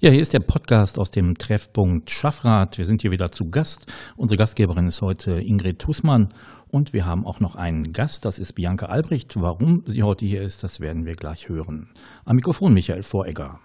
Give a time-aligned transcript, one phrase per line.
[0.00, 2.78] Ja, hier ist der Podcast aus dem Treffpunkt Schaffrath.
[2.78, 3.92] Wir sind hier wieder zu Gast.
[4.16, 6.32] Unsere Gastgeberin ist heute Ingrid Tussmann
[6.68, 9.34] und wir haben auch noch einen Gast, das ist Bianca Albrecht.
[9.40, 11.90] Warum sie heute hier ist, das werden wir gleich hören.
[12.24, 13.58] Am Mikrofon Michael Voregger.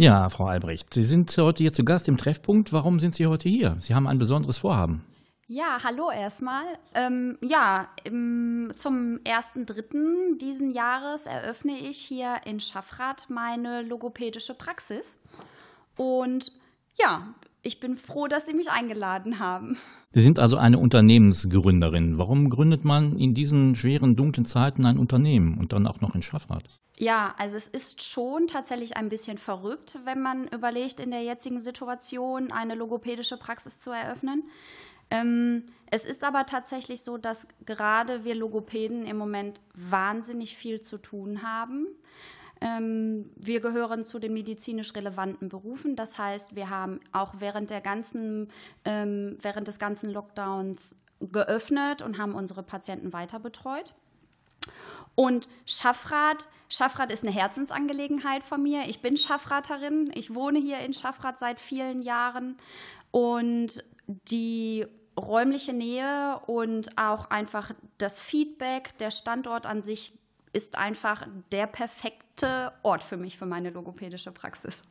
[0.00, 2.72] Ja, Frau Albrecht, Sie sind heute hier zu Gast im Treffpunkt.
[2.72, 3.76] Warum sind Sie heute hier?
[3.80, 5.04] Sie haben ein besonderes Vorhaben.
[5.46, 6.64] Ja, hallo erstmal.
[6.94, 10.38] Ähm, ja, im, zum 1.3.
[10.38, 15.18] diesen Jahres eröffne ich hier in Schaffrath meine logopädische Praxis.
[15.98, 16.50] Und
[16.98, 19.76] ja, ich bin froh, dass Sie mich eingeladen haben.
[20.12, 22.18] Sie sind also eine Unternehmensgründerin.
[22.18, 26.22] Warum gründet man in diesen schweren, dunklen Zeiten ein Unternehmen und dann auch noch in
[26.22, 26.64] Schaffrath?
[26.98, 31.60] Ja, also es ist schon tatsächlich ein bisschen verrückt, wenn man überlegt, in der jetzigen
[31.60, 34.44] Situation eine logopädische Praxis zu eröffnen.
[35.10, 40.98] Ähm, es ist aber tatsächlich so, dass gerade wir Logopäden im Moment wahnsinnig viel zu
[40.98, 41.86] tun haben.
[42.60, 45.96] Ähm, wir gehören zu den medizinisch relevanten Berufen.
[45.96, 48.48] Das heißt, wir haben auch während, der ganzen,
[48.84, 53.94] ähm, während des ganzen Lockdowns geöffnet und haben unsere Patienten weiter betreut.
[55.14, 58.84] Und Schaffrath, Schaffrath ist eine Herzensangelegenheit von mir.
[58.88, 60.10] Ich bin Schaffratherin.
[60.14, 62.56] Ich wohne hier in Schaffrath seit vielen Jahren.
[63.10, 64.86] Und die
[65.18, 70.19] räumliche Nähe und auch einfach das Feedback, der Standort an sich
[70.52, 74.82] ist einfach der perfekte Ort für mich, für meine logopädische Praxis.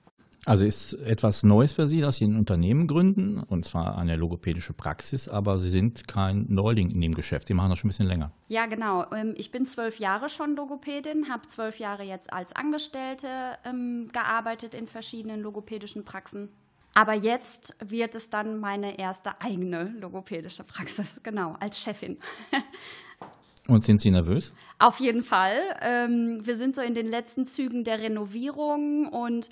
[0.45, 4.73] Also ist etwas Neues für Sie, dass Sie ein Unternehmen gründen, und zwar eine logopädische
[4.73, 7.47] Praxis, aber Sie sind kein Neuling in dem Geschäft.
[7.47, 8.31] Sie machen das schon ein bisschen länger.
[8.47, 9.05] Ja, genau.
[9.11, 13.27] Ähm, ich bin zwölf Jahre schon Logopädin, habe zwölf Jahre jetzt als Angestellte
[13.65, 16.49] ähm, gearbeitet in verschiedenen logopädischen Praxen.
[16.93, 22.17] Aber jetzt wird es dann meine erste eigene logopädische Praxis, genau, als Chefin.
[23.69, 24.51] Und sind Sie nervös?
[24.79, 25.57] Auf jeden Fall.
[25.81, 29.49] Ähm, wir sind so in den letzten Zügen der Renovierung und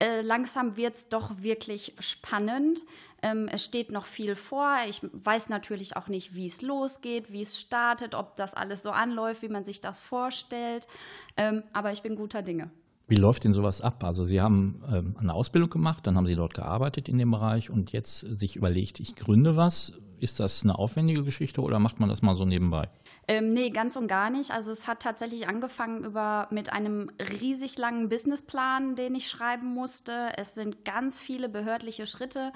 [0.00, 2.84] äh, langsam wird es doch wirklich spannend.
[3.22, 4.76] Ähm, es steht noch viel vor.
[4.88, 8.90] Ich weiß natürlich auch nicht, wie es losgeht, wie es startet, ob das alles so
[8.90, 10.88] anläuft, wie man sich das vorstellt.
[11.36, 12.70] Ähm, aber ich bin guter Dinge.
[13.06, 14.02] Wie läuft denn sowas ab?
[14.02, 17.70] Also Sie haben ähm, eine Ausbildung gemacht, dann haben Sie dort gearbeitet in dem Bereich
[17.70, 19.92] und jetzt sich überlegt, ich gründe was.
[20.18, 22.88] Ist das eine aufwendige Geschichte oder macht man das mal so nebenbei?
[23.28, 24.50] Ähm, nee, ganz und gar nicht.
[24.50, 27.10] Also es hat tatsächlich angefangen über, mit einem
[27.40, 30.32] riesig langen Businessplan, den ich schreiben musste.
[30.36, 32.52] Es sind ganz viele behördliche Schritte.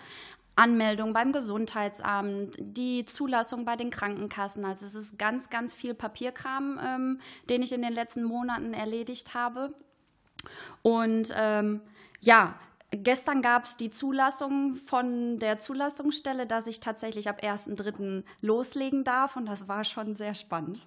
[0.57, 4.65] Anmeldung beim Gesundheitsamt, die Zulassung bei den Krankenkassen.
[4.65, 7.21] Also es ist ganz, ganz viel Papierkram, ähm,
[7.51, 9.75] den ich in den letzten Monaten erledigt habe.
[10.83, 11.81] Und ähm,
[12.21, 12.55] ja,
[12.97, 18.25] gestern gab es die Zulassung von der Zulassungsstelle, dass ich tatsächlich ab 1.3.
[18.41, 19.37] loslegen darf.
[19.37, 20.87] Und das war schon sehr spannend.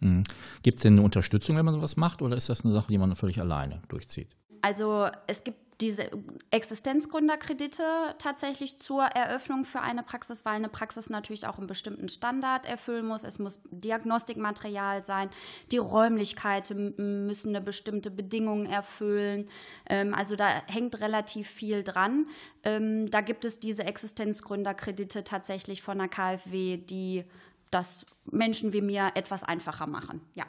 [0.00, 0.24] Mhm.
[0.62, 2.98] Gibt es denn eine Unterstützung, wenn man sowas macht, oder ist das eine Sache, die
[2.98, 4.28] man völlig alleine durchzieht?
[4.62, 6.10] Also es gibt diese
[6.50, 12.66] Existenzgründerkredite tatsächlich zur Eröffnung für eine Praxis, weil eine Praxis natürlich auch einen bestimmten Standard
[12.66, 13.22] erfüllen muss.
[13.22, 15.30] Es muss Diagnostikmaterial sein,
[15.70, 19.48] die Räumlichkeiten müssen eine bestimmte Bedingung erfüllen.
[19.88, 22.26] Ähm, also da hängt relativ viel dran.
[22.64, 27.24] Ähm, da gibt es diese Existenzgründerkredite tatsächlich von der KfW, die
[27.70, 30.22] das Menschen wie mir etwas einfacher machen.
[30.34, 30.46] Ja.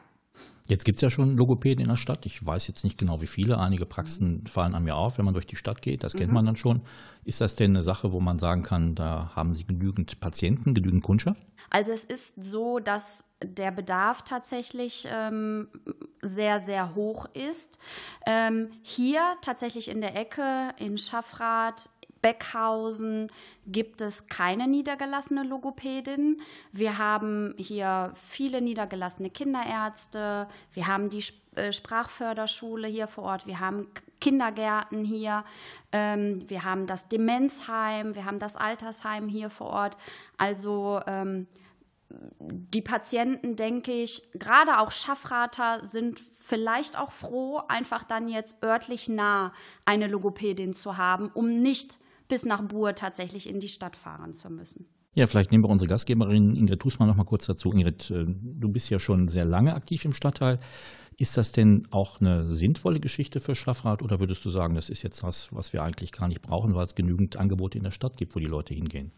[0.69, 2.27] Jetzt gibt es ja schon Logopäden in der Stadt.
[2.27, 3.57] Ich weiß jetzt nicht genau, wie viele.
[3.57, 6.03] Einige Praxen fallen an mir auf, wenn man durch die Stadt geht.
[6.03, 6.19] Das mhm.
[6.19, 6.81] kennt man dann schon.
[7.23, 11.03] Ist das denn eine Sache, wo man sagen kann, da haben Sie genügend Patienten, genügend
[11.03, 11.43] Kundschaft?
[11.71, 15.69] Also es ist so, dass der Bedarf tatsächlich ähm,
[16.21, 17.79] sehr, sehr hoch ist.
[18.27, 21.89] Ähm, hier tatsächlich in der Ecke in Schaffrath
[22.21, 23.31] Beckhausen
[23.67, 26.41] gibt es keine niedergelassene Logopädin.
[26.71, 30.47] Wir haben hier viele niedergelassene Kinderärzte.
[30.73, 31.23] Wir haben die
[31.55, 33.47] äh, Sprachförderschule hier vor Ort.
[33.47, 33.87] Wir haben
[34.19, 35.43] Kindergärten hier.
[35.91, 38.15] Ähm, wir haben das Demenzheim.
[38.15, 39.97] Wir haben das Altersheim hier vor Ort.
[40.37, 41.47] Also ähm,
[42.09, 49.07] die Patienten, denke ich, gerade auch Schaffrater sind vielleicht auch froh, einfach dann jetzt örtlich
[49.07, 49.53] nah
[49.85, 54.49] eine Logopädin zu haben, um nicht bis nach Buhr tatsächlich in die Stadt fahren zu
[54.49, 54.87] müssen.
[55.15, 57.73] Ja, vielleicht nehmen wir unsere Gastgeberin Ingrid Tusmann noch mal kurz dazu.
[57.73, 60.59] Ingrid, äh, du bist ja schon sehr lange aktiv im Stadtteil.
[61.17, 65.03] Ist das denn auch eine sinnvolle Geschichte für Schaffrath oder würdest du sagen, das ist
[65.03, 68.15] jetzt was, was wir eigentlich gar nicht brauchen, weil es genügend Angebote in der Stadt
[68.15, 69.11] gibt, wo die Leute hingehen?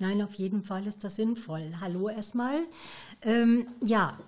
[0.00, 1.74] Nein, auf jeden Fall ist das sinnvoll.
[1.80, 2.62] Hallo erstmal.
[3.22, 4.18] Ähm, ja,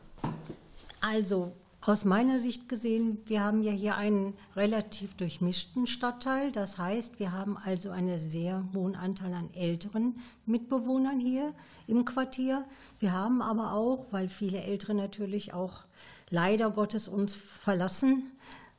[1.00, 1.52] Also
[1.84, 6.52] aus meiner Sicht gesehen, wir haben ja hier einen relativ durchmischten Stadtteil.
[6.52, 10.14] Das heißt, wir haben also einen sehr hohen Anteil an älteren
[10.46, 11.52] Mitbewohnern hier
[11.88, 12.64] im Quartier.
[13.00, 15.82] Wir haben aber auch, weil viele Ältere natürlich auch
[16.30, 18.30] leider Gottes uns verlassen,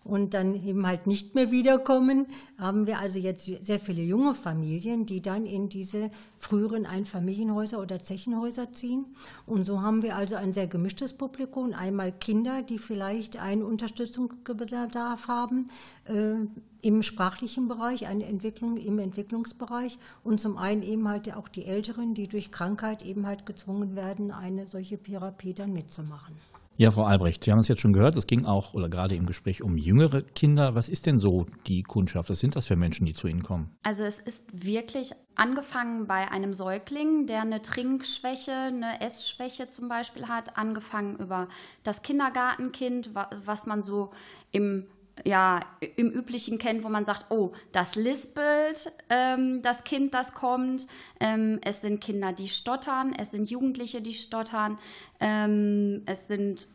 [0.04, 2.28] und dann eben halt nicht mehr wiederkommen,
[2.58, 8.00] haben wir also jetzt sehr viele junge Familien, die dann in diese früheren Einfamilienhäuser oder
[8.00, 9.16] Zechenhäuser ziehen.
[9.46, 11.74] Und so haben wir also ein sehr gemischtes Publikum.
[11.74, 15.70] Einmal Kinder, die vielleicht einen Unterstützungsbedarf haben
[16.06, 16.36] äh,
[16.82, 22.14] im sprachlichen Bereich, eine Entwicklung im Entwicklungsbereich und zum einen eben halt auch die Älteren,
[22.14, 26.36] die durch Krankheit eben halt gezwungen werden, eine solche Therapie dann mitzumachen.
[26.76, 29.28] Ja, Frau Albrecht, Sie haben es jetzt schon gehört, es ging auch oder gerade im
[29.28, 30.74] Gespräch um jüngere Kinder.
[30.74, 32.32] Was ist denn so die Kundschaft?
[32.32, 33.70] Was sind das für Menschen, die zu Ihnen kommen?
[33.84, 40.28] Also es ist wirklich angefangen bei einem Säugling, der eine Trinkschwäche, eine Essschwäche zum Beispiel
[40.28, 41.48] hat, angefangen über
[41.84, 44.10] das Kindergartenkind, was man so
[44.52, 44.88] im
[45.26, 45.62] ja,
[45.96, 50.88] im Üblichen kennt, wo man sagt, oh, das lispelt, ähm, das Kind, das kommt.
[51.20, 54.80] Ähm, es sind Kinder, die stottern, es sind Jugendliche, die stottern,
[55.20, 56.68] ähm, es sind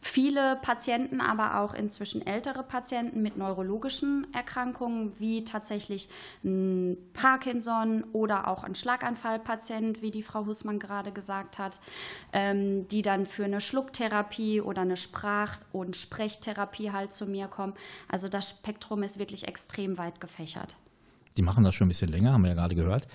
[0.00, 6.08] viele Patienten, aber auch inzwischen ältere Patienten mit neurologischen Erkrankungen, wie tatsächlich
[6.44, 11.80] ein Parkinson oder auch ein Schlaganfallpatient, wie die Frau Hussmann gerade gesagt hat,
[12.32, 17.74] ähm, die dann für eine Schlucktherapie oder eine Sprach- und Sprechtherapie halt zu mir kommen.
[18.08, 20.76] Also das Spektrum ist wirklich extrem weit gefächert.
[21.34, 23.06] Sie machen das schon ein bisschen länger, haben wir ja gerade gehört.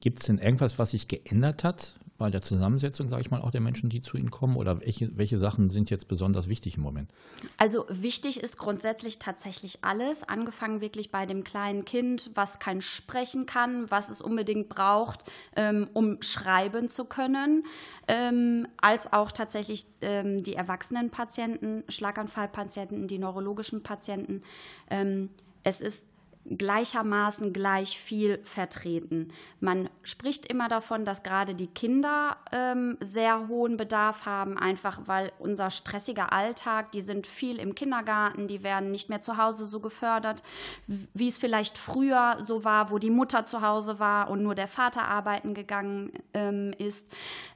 [0.00, 3.50] Gibt es denn irgendwas, was sich geändert hat bei der Zusammensetzung, sage ich mal, auch
[3.50, 4.54] der Menschen, die zu Ihnen kommen?
[4.56, 7.10] Oder welche, welche Sachen sind jetzt besonders wichtig im Moment?
[7.58, 13.44] Also wichtig ist grundsätzlich tatsächlich alles, angefangen wirklich bei dem kleinen Kind, was kein Sprechen
[13.44, 15.24] kann, was es unbedingt braucht,
[15.56, 17.64] ähm, um schreiben zu können,
[18.06, 24.42] ähm, als auch tatsächlich ähm, die erwachsenen Patienten, Schlaganfallpatienten, die neurologischen Patienten.
[24.90, 25.28] Ähm,
[25.64, 26.06] es ist
[26.44, 29.28] gleichermaßen gleich viel vertreten.
[29.60, 35.32] Man spricht immer davon, dass gerade die Kinder ähm, sehr hohen Bedarf haben, einfach weil
[35.38, 39.80] unser stressiger Alltag, die sind viel im Kindergarten, die werden nicht mehr zu Hause so
[39.80, 40.42] gefördert,
[40.86, 44.68] wie es vielleicht früher so war, wo die Mutter zu Hause war und nur der
[44.68, 47.10] Vater arbeiten gegangen ähm, ist.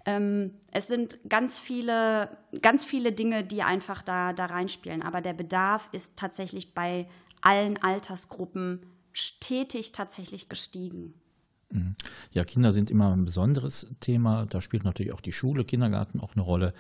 [0.05, 5.03] Ähm, es sind ganz viele, ganz viele Dinge, die einfach da, da reinspielen.
[5.03, 7.09] Aber der Bedarf ist tatsächlich bei
[7.41, 11.15] allen Altersgruppen stetig tatsächlich gestiegen.
[11.71, 11.97] Mhm.
[12.33, 14.47] Ja, Kinder sind immer ein besonderes Thema.
[14.47, 16.75] Da spielt natürlich auch die Schule, Kindergarten auch eine Rolle.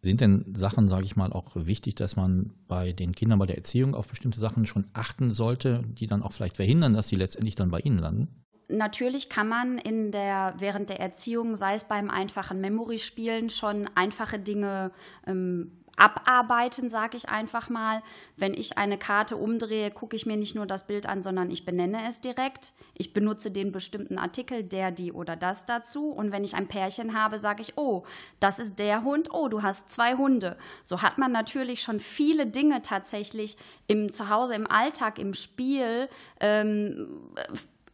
[0.00, 3.56] Sind denn Sachen, sage ich mal, auch wichtig, dass man bei den Kindern bei der
[3.56, 7.56] Erziehung auf bestimmte Sachen schon achten sollte, die dann auch vielleicht verhindern, dass sie letztendlich
[7.56, 8.28] dann bei Ihnen landen?
[8.68, 14.38] Natürlich kann man in der, während der Erziehung, sei es beim einfachen Memory-Spielen, schon einfache
[14.38, 14.92] Dinge
[15.26, 18.02] ähm, abarbeiten, sage ich einfach mal.
[18.36, 21.64] Wenn ich eine Karte umdrehe, gucke ich mir nicht nur das Bild an, sondern ich
[21.64, 22.72] benenne es direkt.
[22.94, 26.10] Ich benutze den bestimmten Artikel, der, die oder das dazu.
[26.10, 28.04] Und wenn ich ein Pärchen habe, sage ich, oh,
[28.40, 30.56] das ist der Hund, oh, du hast zwei Hunde.
[30.82, 33.56] So hat man natürlich schon viele Dinge tatsächlich
[33.86, 36.08] im Zuhause, im Alltag, im Spiel,
[36.40, 37.18] ähm,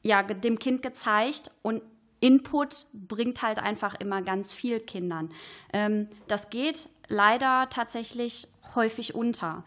[0.02, 1.82] ja, dem Kind gezeigt und
[2.24, 5.30] Input bringt halt einfach immer ganz viel Kindern.
[5.74, 9.64] Ähm, das geht leider tatsächlich häufig unter,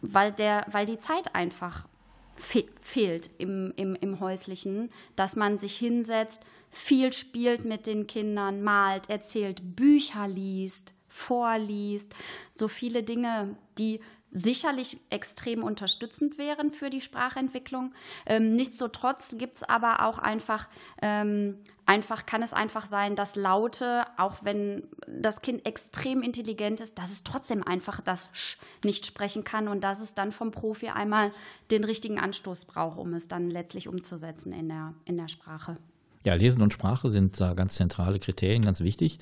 [0.00, 1.86] weil, der, weil die Zeit einfach
[2.34, 8.62] fe fehlt im, im, im häuslichen, dass man sich hinsetzt, viel spielt mit den Kindern,
[8.62, 12.14] malt, erzählt, Bücher liest, vorliest,
[12.54, 14.00] so viele Dinge, die
[14.32, 17.92] sicherlich extrem unterstützend wären für die Sprachentwicklung.
[18.26, 20.68] Ähm, nichtsdestotrotz gibt es aber auch einfach,
[21.02, 26.98] ähm, einfach, kann es einfach sein, dass Laute, auch wenn das Kind extrem intelligent ist,
[26.98, 30.88] dass es trotzdem einfach das Sch nicht sprechen kann und dass es dann vom Profi
[30.88, 31.32] einmal
[31.70, 35.76] den richtigen Anstoß braucht, um es dann letztlich umzusetzen in der, in der Sprache.
[36.24, 39.18] Ja, Lesen und Sprache sind da ganz zentrale Kriterien, ganz wichtig.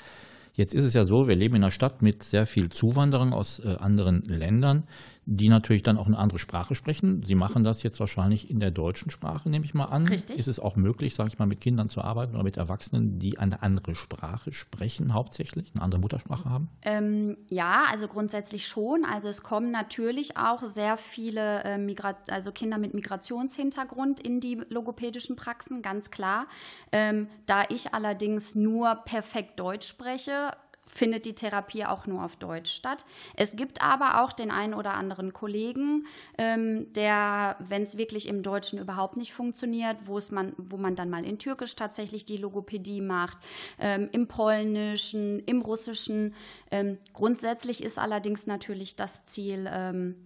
[0.58, 3.60] Jetzt ist es ja so, wir leben in einer Stadt mit sehr viel Zuwanderung aus
[3.60, 4.82] äh, anderen Ländern
[5.30, 7.22] die natürlich dann auch eine andere Sprache sprechen.
[7.22, 10.08] Sie machen das jetzt wahrscheinlich in der deutschen Sprache, nehme ich mal an.
[10.08, 10.38] Richtig.
[10.38, 13.38] Ist es auch möglich, sage ich mal, mit Kindern zu arbeiten oder mit Erwachsenen, die
[13.38, 16.70] eine andere Sprache sprechen, hauptsächlich, eine andere Muttersprache haben?
[16.80, 19.04] Ähm, ja, also grundsätzlich schon.
[19.04, 24.62] Also es kommen natürlich auch sehr viele äh, Migra also Kinder mit Migrationshintergrund in die
[24.70, 26.46] logopädischen Praxen, ganz klar.
[26.90, 30.52] Ähm, da ich allerdings nur perfekt Deutsch spreche,
[30.88, 33.04] findet die Therapie auch nur auf Deutsch statt.
[33.36, 38.42] Es gibt aber auch den einen oder anderen Kollegen, ähm, der, wenn es wirklich im
[38.42, 43.00] Deutschen überhaupt nicht funktioniert, wo man, wo man dann mal in Türkisch tatsächlich die Logopädie
[43.00, 43.38] macht,
[43.78, 46.34] ähm, im Polnischen, im Russischen.
[46.70, 50.16] Ähm, grundsätzlich ist allerdings natürlich das Ziel, ähm,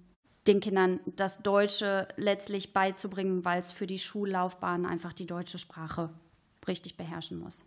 [0.47, 6.11] den Kindern das Deutsche letztlich beizubringen, weil es für die Schullaufbahn einfach die deutsche Sprache
[6.67, 7.65] richtig beherrschen muss.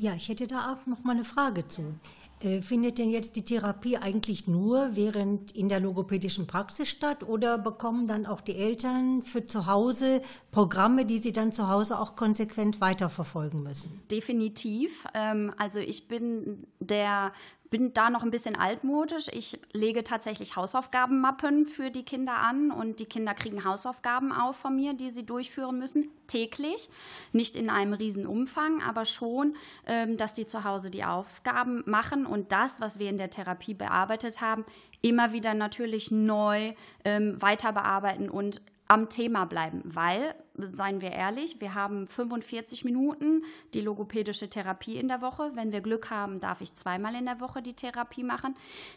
[0.00, 1.94] Ja, ich hätte da auch noch mal eine Frage zu.
[2.42, 7.58] Äh, findet denn jetzt die Therapie eigentlich nur während in der logopädischen Praxis statt oder
[7.58, 12.16] bekommen dann auch die Eltern für zu Hause Programme, die sie dann zu Hause auch
[12.16, 14.00] konsequent weiterverfolgen müssen?
[14.10, 15.04] Definitiv.
[15.12, 17.32] Ähm, also ich bin der
[17.70, 19.28] bin da noch ein bisschen altmodisch.
[19.32, 24.74] Ich lege tatsächlich Hausaufgabenmappen für die Kinder an und die Kinder kriegen Hausaufgaben auf von
[24.74, 26.90] mir, die sie durchführen müssen, täglich.
[27.32, 29.54] Nicht in einem riesen Umfang, aber schon,
[29.86, 33.74] ähm, dass die zu Hause die Aufgaben machen und das, was wir in der Therapie
[33.74, 34.64] bearbeitet haben,
[35.02, 41.60] immer wieder natürlich neu ähm, weiter bearbeiten und am Thema bleiben, weil, seien wir ehrlich,
[41.60, 45.52] wir haben 45 Minuten die logopädische Therapie in der Woche.
[45.54, 48.56] Wenn wir Glück haben, darf ich zweimal in der Woche die Therapie machen.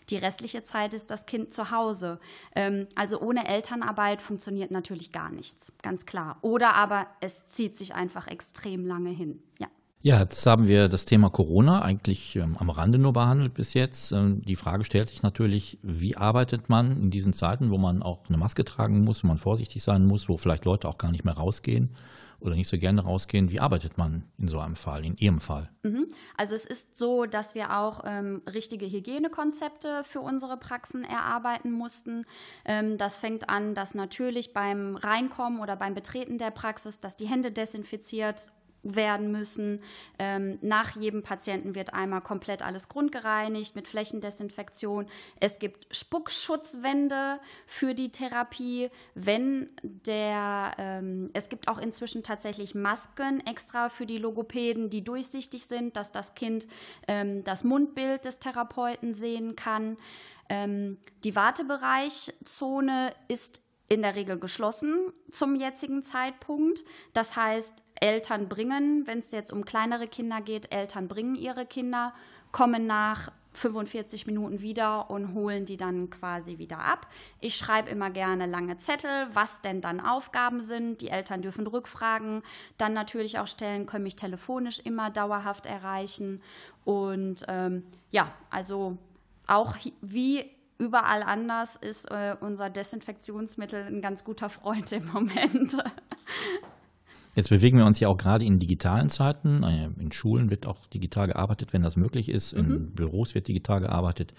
[0.09, 2.19] Die restliche Zeit ist das Kind zu Hause.
[2.55, 6.39] Ähm, also ohne Elternarbeit funktioniert natürlich gar nichts, ganz klar.
[6.41, 9.43] Oder aber es zieht sich einfach extrem lange hin.
[9.59, 9.67] Ja.
[10.05, 14.12] Ja, jetzt haben wir das Thema Corona eigentlich ähm, am Rande nur behandelt bis jetzt.
[14.12, 18.27] Ähm, die Frage stellt sich natürlich, wie arbeitet man in diesen Zeiten, wo man auch
[18.27, 21.24] eine Maske tragen muss, wo man vorsichtig sein muss, wo vielleicht Leute auch gar nicht
[21.24, 21.95] mehr rausgehen
[22.41, 23.50] oder nicht so gerne rausgehen.
[23.50, 25.69] Wie arbeitet man in so einem Fall, in Ihrem Fall?
[25.83, 26.07] Mhm.
[26.36, 32.25] Also es ist so, dass wir auch ähm, richtige Hygienekonzepte für unsere Praxen erarbeiten mussten.
[32.65, 37.27] Ähm, das fängt an, dass natürlich beim Reinkommen oder beim Betreten der Praxis, dass die
[37.27, 38.51] Hände desinfiziert
[38.83, 39.81] werden müssen.
[40.19, 45.07] Ähm, nach jedem Patienten wird einmal komplett alles grundgereinigt mit Flächendesinfektion.
[45.39, 48.89] Es gibt Spuckschutzwände für die Therapie.
[49.15, 55.65] Wenn der, ähm, es gibt auch inzwischen tatsächlich Masken extra für die Logopäden, die durchsichtig
[55.65, 56.67] sind, dass das Kind
[57.07, 59.97] ähm, das Mundbild des Therapeuten sehen kann.
[61.23, 66.83] Die Wartebereichzone ist in der Regel geschlossen zum jetzigen Zeitpunkt.
[67.13, 72.13] Das heißt, Eltern bringen, wenn es jetzt um kleinere Kinder geht, Eltern bringen ihre Kinder,
[72.51, 77.07] kommen nach 45 Minuten wieder und holen die dann quasi wieder ab.
[77.39, 81.00] Ich schreibe immer gerne lange Zettel, was denn dann Aufgaben sind.
[81.00, 82.43] Die Eltern dürfen Rückfragen
[82.77, 86.41] dann natürlich auch stellen, können mich telefonisch immer dauerhaft erreichen.
[86.83, 88.98] Und ähm, ja, also
[89.48, 95.77] auch wie überall anders ist äh, unser Desinfektionsmittel ein ganz guter Freund im Moment.
[97.35, 99.63] Jetzt bewegen wir uns ja auch gerade in digitalen Zeiten.
[99.63, 102.53] Äh, in Schulen wird auch digital gearbeitet, wenn das möglich ist.
[102.53, 102.91] In mhm.
[102.91, 104.33] Büros wird digital gearbeitet.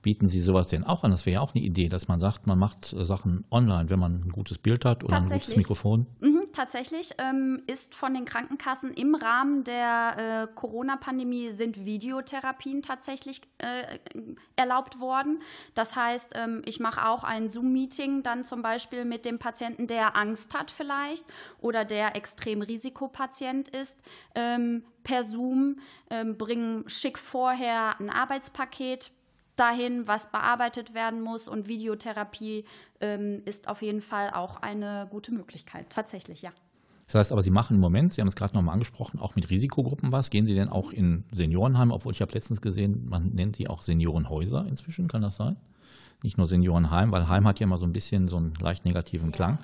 [0.00, 1.10] Bieten Sie sowas denn auch an?
[1.10, 4.22] Das wäre ja auch eine Idee, dass man sagt, man macht Sachen online, wenn man
[4.24, 6.06] ein gutes Bild hat oder ein gutes Mikrofon.
[6.20, 13.42] Mhm tatsächlich ähm, ist von den Krankenkassen im Rahmen der äh, Corona-Pandemie sind Videotherapien tatsächlich
[13.58, 14.00] äh,
[14.56, 15.40] erlaubt worden.
[15.74, 20.16] Das heißt, ähm, ich mache auch ein Zoom-Meeting dann zum Beispiel mit dem Patienten, der
[20.16, 21.26] Angst hat vielleicht
[21.60, 23.96] oder der extrem Risikopatient ist.
[24.34, 25.76] Ähm, per Zoom
[26.10, 29.12] ähm, bringen schick vorher ein Arbeitspaket
[29.58, 31.48] dahin, was bearbeitet werden muss.
[31.48, 32.64] Und Videotherapie
[33.00, 35.90] ähm, ist auf jeden Fall auch eine gute Möglichkeit.
[35.90, 36.52] Tatsächlich, ja.
[37.06, 39.48] Das heißt aber, Sie machen im Moment, Sie haben es gerade nochmal angesprochen, auch mit
[39.48, 40.28] Risikogruppen was.
[40.28, 43.80] Gehen Sie denn auch in Seniorenheim, obwohl ich habe letztens gesehen, man nennt die auch
[43.80, 45.56] Seniorenhäuser inzwischen, kann das sein?
[46.22, 49.32] Nicht nur Seniorenheim, weil Heim hat ja immer so ein bisschen so einen leicht negativen
[49.32, 49.58] Klang.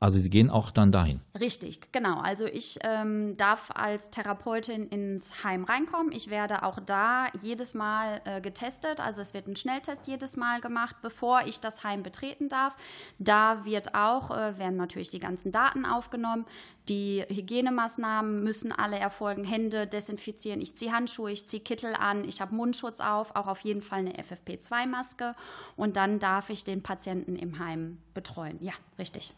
[0.00, 1.20] Also Sie gehen auch dann dahin.
[1.38, 2.20] Richtig, genau.
[2.20, 6.12] Also ich ähm, darf als Therapeutin ins Heim reinkommen.
[6.12, 9.00] Ich werde auch da jedes Mal äh, getestet.
[9.00, 12.76] Also es wird ein Schnelltest jedes Mal gemacht, bevor ich das Heim betreten darf.
[13.18, 16.46] Da wird auch, äh, werden natürlich die ganzen Daten aufgenommen.
[16.88, 19.42] Die Hygienemaßnahmen müssen alle erfolgen.
[19.42, 20.60] Hände desinfizieren.
[20.60, 23.98] Ich ziehe Handschuhe, ich ziehe Kittel an, ich habe Mundschutz auf, auch auf jeden Fall
[23.98, 25.34] eine FFP2-Maske.
[25.74, 28.58] Und dann darf ich den Patienten im Heim betreuen.
[28.60, 29.34] Ja, richtig.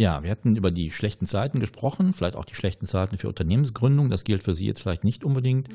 [0.00, 4.08] Ja, wir hatten über die schlechten Zeiten gesprochen, vielleicht auch die schlechten Zeiten für Unternehmensgründung.
[4.08, 5.68] Das gilt für Sie jetzt vielleicht nicht unbedingt.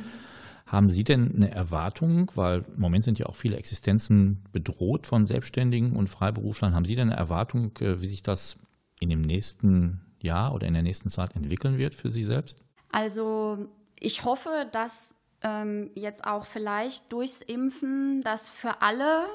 [0.66, 5.28] Haben Sie denn eine Erwartung, weil im Moment sind ja auch viele Existenzen bedroht von
[5.28, 8.58] Selbstständigen und Freiberuflern, haben Sie denn eine Erwartung, äh, wie sich das
[9.00, 12.64] in dem nächsten Jahr oder in der nächsten Zeit entwickeln wird für Sie selbst?
[12.92, 13.68] Also
[14.00, 19.28] ich hoffe, dass ähm, jetzt auch vielleicht durchs Impfen, dass für alle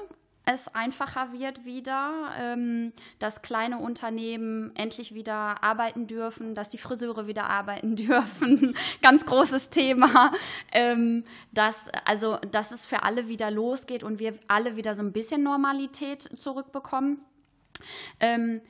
[0.45, 7.27] es einfacher wird wieder, ähm, dass kleine Unternehmen endlich wieder arbeiten dürfen, dass die Friseure
[7.27, 8.75] wieder arbeiten dürfen.
[9.01, 10.31] Ganz großes Thema.
[10.71, 15.11] Ähm, dass, also, dass es für alle wieder losgeht und wir alle wieder so ein
[15.11, 17.19] bisschen Normalität zurückbekommen.
[18.19, 18.61] Ähm,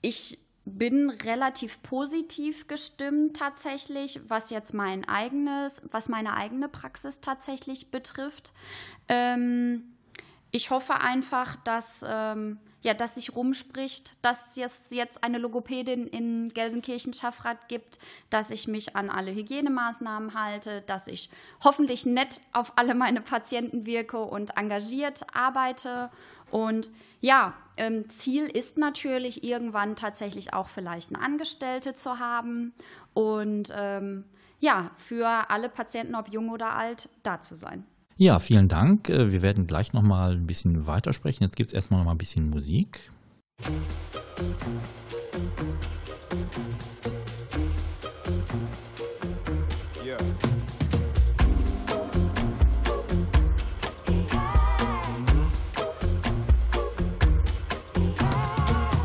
[0.00, 7.90] ich bin relativ positiv gestimmt tatsächlich, was jetzt mein eigenes, was meine eigene Praxis tatsächlich
[7.90, 8.52] betrifft.
[9.08, 9.96] Ähm,
[10.50, 16.48] ich hoffe einfach, dass, ähm, ja, dass sich rumspricht, dass es jetzt eine Logopädin in
[16.48, 17.98] Gelsenkirchen-Schaffrath gibt,
[18.30, 21.30] dass ich mich an alle Hygienemaßnahmen halte, dass ich
[21.62, 26.10] hoffentlich nett auf alle meine Patienten wirke und engagiert arbeite.
[26.50, 26.90] Und
[27.20, 32.74] ja, ähm, Ziel ist natürlich irgendwann tatsächlich auch vielleicht eine Angestellte zu haben
[33.14, 34.24] und ähm,
[34.58, 37.86] ja, für alle Patienten, ob jung oder alt, da zu sein.
[38.22, 39.08] Ja, vielen Dank.
[39.08, 41.42] Äh, wir werden gleich noch mal ein bisschen weitersprechen.
[41.42, 43.00] Jetzt gibt es erstmal noch mal ein bisschen Musik.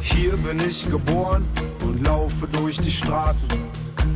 [0.01, 1.45] Hier bin ich geboren
[1.85, 3.47] und laufe durch die Straßen.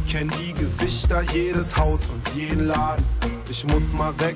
[0.06, 3.06] Kenn die Gesichter, jedes Haus und jeden Laden.
[3.50, 4.36] Ich muss mal weg,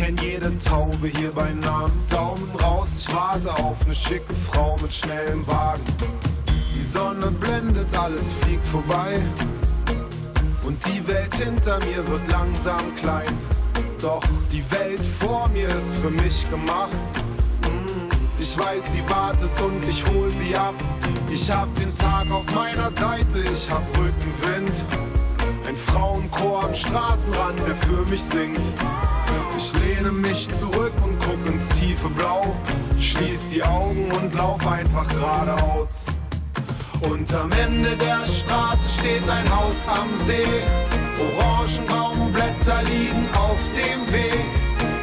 [0.00, 1.92] kenn jede Taube hier bei Namen.
[2.10, 5.84] Daumen raus, ich warte auf eine schicke Frau mit schnellem Wagen.
[6.74, 9.20] Die Sonne blendet, alles fliegt vorbei.
[10.62, 13.36] Und die Welt hinter mir wird langsam klein.
[14.00, 17.10] Doch die Welt vor mir ist für mich gemacht.
[17.64, 20.74] Mm, ich weiß, sie wartet und ich hol sie ab.
[21.30, 24.82] Ich hab den Tag auf meiner Seite, ich hab Rückenwind.
[25.70, 28.58] Ein Frauenchor am Straßenrand, der für mich singt.
[29.56, 32.56] Ich lehne mich zurück und guck ins tiefe Blau.
[32.98, 36.06] Schließ die Augen und lauf einfach geradeaus.
[37.02, 40.42] Und am Ende der Straße steht ein Haus am See.
[41.38, 44.44] Orangenbaumblätter liegen auf dem Weg.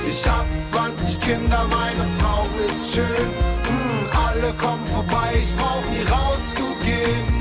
[0.06, 3.06] Ich hab 20 Kinder, meine Frau ist schön.
[3.06, 7.37] Mm, alle kommen vorbei, ich brauch nie rauszugehen.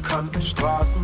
[0.00, 1.02] Unbekannten Straßen.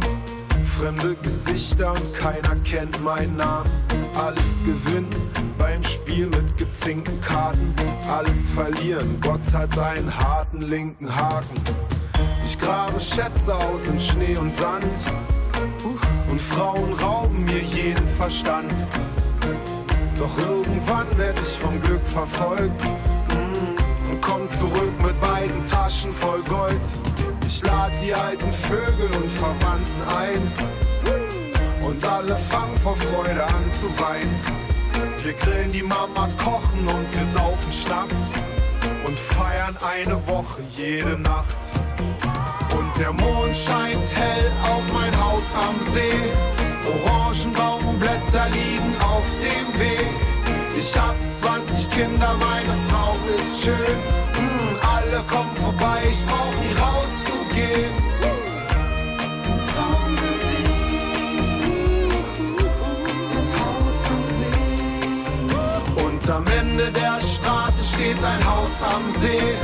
[0.65, 3.71] Fremde Gesichter und keiner kennt meinen Namen.
[4.15, 5.15] Alles gewinnen
[5.59, 7.75] beim Spiel mit gezinkten Karten.
[8.09, 11.61] Alles verlieren, Gott hat einen harten linken Haken.
[12.45, 14.85] Ich grabe Schätze aus in Schnee und Sand.
[16.31, 18.73] Und Frauen rauben mir jeden Verstand.
[20.19, 22.89] Doch irgendwann werd ich vom Glück verfolgt.
[24.27, 26.81] Mm, komm zurück mit beiden Taschen voll Gold.
[27.47, 30.53] Ich lad die alten Vögel und Verwandten ein.
[31.85, 34.41] Und alle fangen vor Freude an zu weinen.
[35.23, 38.31] Wir grillen die Mamas, kochen und wir saufen Schnaps.
[39.07, 41.57] Und feiern eine Woche jede Nacht.
[42.77, 46.33] Und der Mond scheint hell auf mein Haus am See.
[46.87, 50.36] Orangenbaumblätter liegen auf dem Weg.
[50.79, 53.97] Ich hab 20 Kinder, meine Frau ist schön.
[54.37, 57.93] Mm, alle kommen vorbei, ich brauch nie rauszugehen.
[60.17, 60.77] Gesehen,
[63.35, 66.05] das Haus am See.
[66.05, 69.57] Und am Ende der Straße steht ein Haus am See.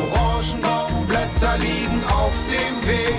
[0.00, 3.16] Orangenbaumblätter liegen auf dem Weg.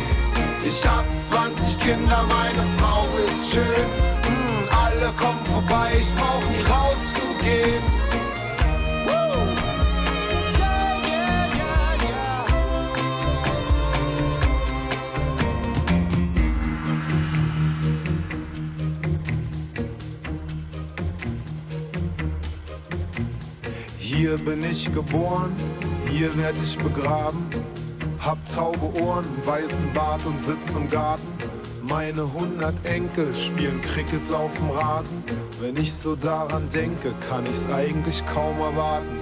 [0.66, 3.86] Ich hab 20 Kinder, meine Frau ist schön.
[4.24, 7.07] Mm, alle kommen vorbei, ich brauch nie rauszugehen.
[24.28, 25.56] Hier bin ich geboren,
[26.10, 27.48] hier werd ich begraben.
[28.20, 31.28] Hab taube Ohren, weißen Bart und sitz im Garten.
[31.90, 35.24] Meine hundert Enkel spielen Cricket auf dem Rasen.
[35.62, 39.18] Wenn ich so daran denke, kann ich's eigentlich kaum erwarten.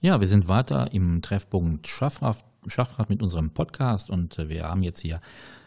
[0.00, 4.84] Ja, wir sind weiter im Treffpunkt Schaffrath, Schaffrath mit unserem Podcast und äh, wir haben
[4.84, 5.20] jetzt hier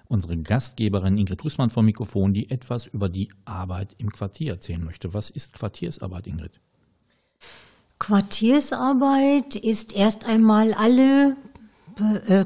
[0.08, 5.13] unsere Gastgeberin Ingrid Husmann vom Mikrofon, die etwas über die Arbeit im Quartier erzählen möchte.
[5.13, 6.62] Was ist Quartiersarbeit, Ingrid?
[7.99, 11.36] Quartiersarbeit ist erst einmal alle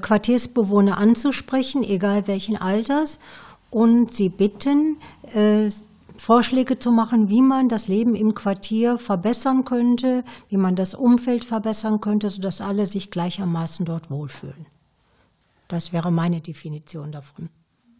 [0.01, 3.19] Quartiersbewohner anzusprechen, egal welchen Alters,
[3.69, 4.97] und sie bitten,
[5.33, 5.69] äh,
[6.17, 11.43] Vorschläge zu machen, wie man das Leben im Quartier verbessern könnte, wie man das Umfeld
[11.43, 14.67] verbessern könnte, sodass alle sich gleichermaßen dort wohlfühlen.
[15.67, 17.49] Das wäre meine Definition davon.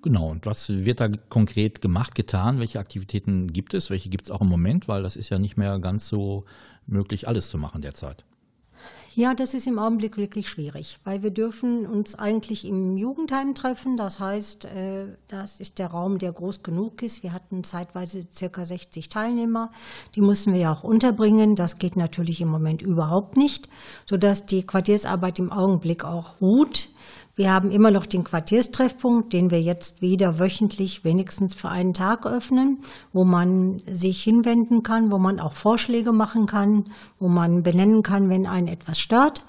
[0.03, 2.59] Genau, und was wird da konkret gemacht, getan?
[2.59, 3.89] Welche Aktivitäten gibt es?
[3.89, 4.87] Welche gibt es auch im Moment?
[4.87, 6.45] Weil das ist ja nicht mehr ganz so
[6.85, 8.23] möglich, alles zu machen derzeit.
[9.13, 13.97] Ja, das ist im Augenblick wirklich schwierig, weil wir dürfen uns eigentlich im Jugendheim treffen.
[13.97, 17.21] Das heißt, äh, das ist der Raum, der groß genug ist.
[17.21, 19.71] Wir hatten zeitweise circa 60 Teilnehmer.
[20.15, 21.57] Die mussten wir ja auch unterbringen.
[21.57, 23.67] Das geht natürlich im Moment überhaupt nicht,
[24.09, 26.89] sodass die Quartiersarbeit im Augenblick auch ruht.
[27.35, 32.25] Wir haben immer noch den Quartierstreffpunkt, den wir jetzt wieder wöchentlich wenigstens für einen Tag
[32.25, 36.87] öffnen, wo man sich hinwenden kann, wo man auch Vorschläge machen kann,
[37.19, 39.45] wo man benennen kann, wenn einen etwas stört.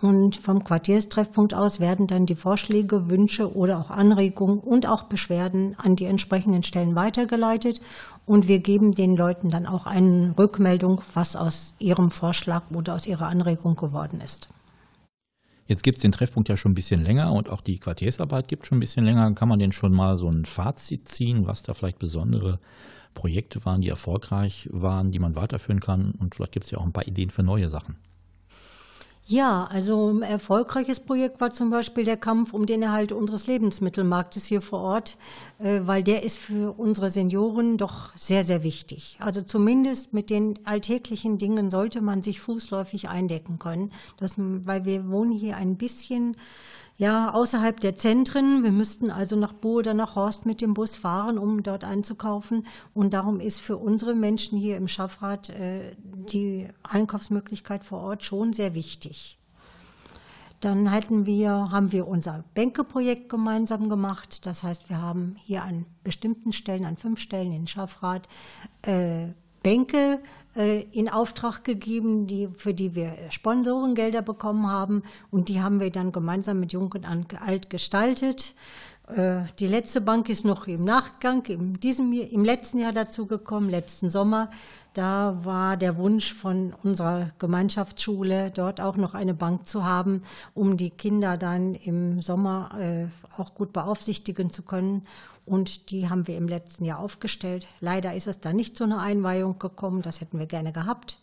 [0.00, 5.76] Und vom Quartierstreffpunkt aus werden dann die Vorschläge, Wünsche oder auch Anregungen und auch Beschwerden
[5.78, 7.80] an die entsprechenden Stellen weitergeleitet.
[8.26, 13.06] Und wir geben den Leuten dann auch eine Rückmeldung, was aus ihrem Vorschlag oder aus
[13.06, 14.48] ihrer Anregung geworden ist.
[15.66, 18.66] Jetzt gibt es den Treffpunkt ja schon ein bisschen länger und auch die Quartiersarbeit gibt
[18.66, 19.32] schon ein bisschen länger.
[19.34, 22.58] Kann man denn schon mal so ein Fazit ziehen, was da vielleicht besondere
[23.14, 26.12] Projekte waren, die erfolgreich waren, die man weiterführen kann?
[26.12, 27.96] Und vielleicht gibt es ja auch ein paar Ideen für neue Sachen.
[29.26, 34.44] Ja, also ein erfolgreiches Projekt war zum Beispiel der Kampf um den Erhalt unseres Lebensmittelmarktes
[34.44, 35.16] hier vor Ort,
[35.60, 39.16] äh, weil der ist für unsere Senioren doch sehr, sehr wichtig.
[39.20, 45.08] Also zumindest mit den alltäglichen Dingen sollte man sich fußläufig eindecken können, dass, weil wir
[45.08, 46.36] wohnen hier ein bisschen
[46.96, 48.62] ja, außerhalb der Zentren.
[48.62, 52.66] Wir müssten also nach Bo oder nach Horst mit dem Bus fahren, um dort einzukaufen.
[52.92, 58.52] Und darum ist für unsere Menschen hier im Schaffrat äh, die Einkaufsmöglichkeit vor Ort schon
[58.52, 59.38] sehr wichtig.
[60.60, 64.46] Dann hatten wir, haben wir unser Bänkeprojekt gemeinsam gemacht.
[64.46, 68.28] Das heißt, wir haben hier an bestimmten Stellen, an fünf Stellen in Schaffrat,
[68.82, 69.28] äh,
[69.62, 70.20] Bänke
[70.54, 75.02] in Auftrag gegeben, die, für die wir Sponsorengelder bekommen haben.
[75.30, 78.54] Und die haben wir dann gemeinsam mit Jung und Alt gestaltet.
[79.08, 83.68] Äh, die letzte Bank ist noch im Nachgang, in diesem, im letzten Jahr dazu gekommen,
[83.68, 84.50] letzten Sommer.
[84.94, 90.22] Da war der Wunsch von unserer Gemeinschaftsschule, dort auch noch eine Bank zu haben,
[90.54, 95.06] um die Kinder dann im Sommer äh, auch gut beaufsichtigen zu können.
[95.46, 97.66] Und die haben wir im letzten Jahr aufgestellt.
[97.80, 100.00] Leider ist es da nicht zu einer Einweihung gekommen.
[100.00, 101.18] Das hätten wir gerne gehabt.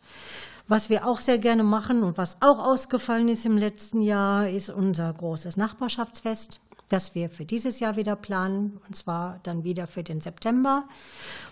[0.68, 4.70] Was wir auch sehr gerne machen und was auch ausgefallen ist im letzten Jahr, ist
[4.70, 6.61] unser großes Nachbarschaftsfest,
[6.92, 10.84] das wir für dieses Jahr wieder planen, und zwar dann wieder für den September,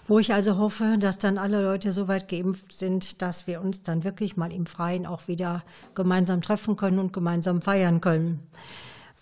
[0.05, 3.83] wo ich also hoffe, dass dann alle Leute so weit geimpft sind, dass wir uns
[3.83, 5.63] dann wirklich mal im Freien auch wieder
[5.95, 8.39] gemeinsam treffen können und gemeinsam feiern können.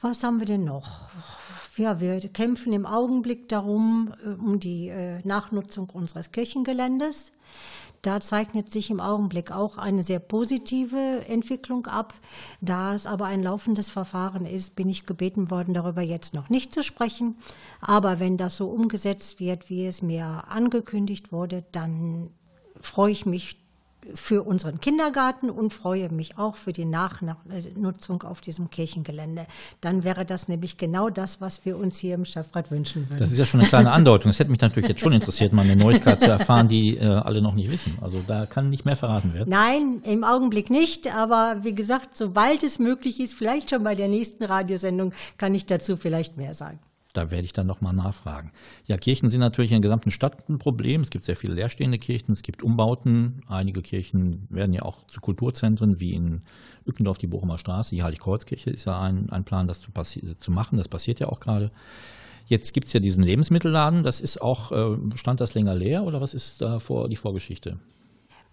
[0.02, 1.10] Was haben wir denn noch?
[1.76, 7.32] Ja, wir kämpfen im Augenblick darum, äh, um die äh, Nachnutzung unseres Kirchengeländes.
[8.08, 12.14] Da zeichnet sich im Augenblick auch eine sehr positive Entwicklung ab.
[12.62, 16.74] Da es aber ein laufendes Verfahren ist, bin ich gebeten worden, darüber jetzt noch nicht
[16.74, 17.36] zu sprechen.
[17.82, 22.30] Aber wenn das so umgesetzt wird, wie es mir angekündigt wurde, dann
[22.80, 23.67] freue ich mich
[24.14, 29.46] für unseren Kindergarten und freue mich auch für die Nachnutzung auf diesem Kirchengelände.
[29.82, 33.20] Dann wäre das nämlich genau das, was wir uns hier im Stadtrat wünschen würden.
[33.20, 34.32] Das ist ja schon eine kleine Andeutung.
[34.32, 37.42] Es hätte mich natürlich jetzt schon interessiert, mal eine Neuigkeit zu erfahren, die äh, alle
[37.42, 37.98] noch nicht wissen.
[38.02, 39.50] Also da kann nicht mehr verraten werden.
[39.50, 41.14] Nein, im Augenblick nicht.
[41.14, 45.66] Aber wie gesagt, sobald es möglich ist, vielleicht schon bei der nächsten Radiosendung, kann ich
[45.66, 46.80] dazu vielleicht mehr sagen.
[47.18, 48.52] Da werde ich dann nochmal nachfragen.
[48.86, 51.02] Ja, Kirchen sind natürlich in der gesamten Stadt ein Problem.
[51.02, 53.42] Es gibt sehr viele leerstehende Kirchen, es gibt Umbauten.
[53.48, 56.44] Einige Kirchen werden ja auch zu Kulturzentren, wie in
[56.86, 57.96] Ückendorf die Bochumer Straße.
[57.96, 59.90] Die Heiligkreuzkirche ist ja ein, ein Plan, das zu,
[60.38, 60.78] zu machen.
[60.78, 61.72] Das passiert ja auch gerade.
[62.46, 64.04] Jetzt gibt es ja diesen Lebensmittelladen.
[64.04, 67.80] Das ist auch, äh, stand das länger leer oder was ist da vor, die Vorgeschichte?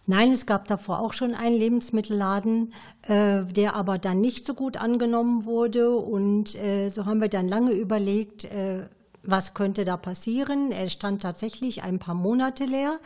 [0.07, 4.77] Nein, es gab davor auch schon einen Lebensmittelladen, äh, der aber dann nicht so gut
[4.77, 5.97] angenommen wurde.
[5.97, 8.87] Und äh, so haben wir dann lange überlegt, äh,
[9.27, 10.71] was könnte da passieren.
[10.71, 12.99] Er stand tatsächlich ein paar Monate leer.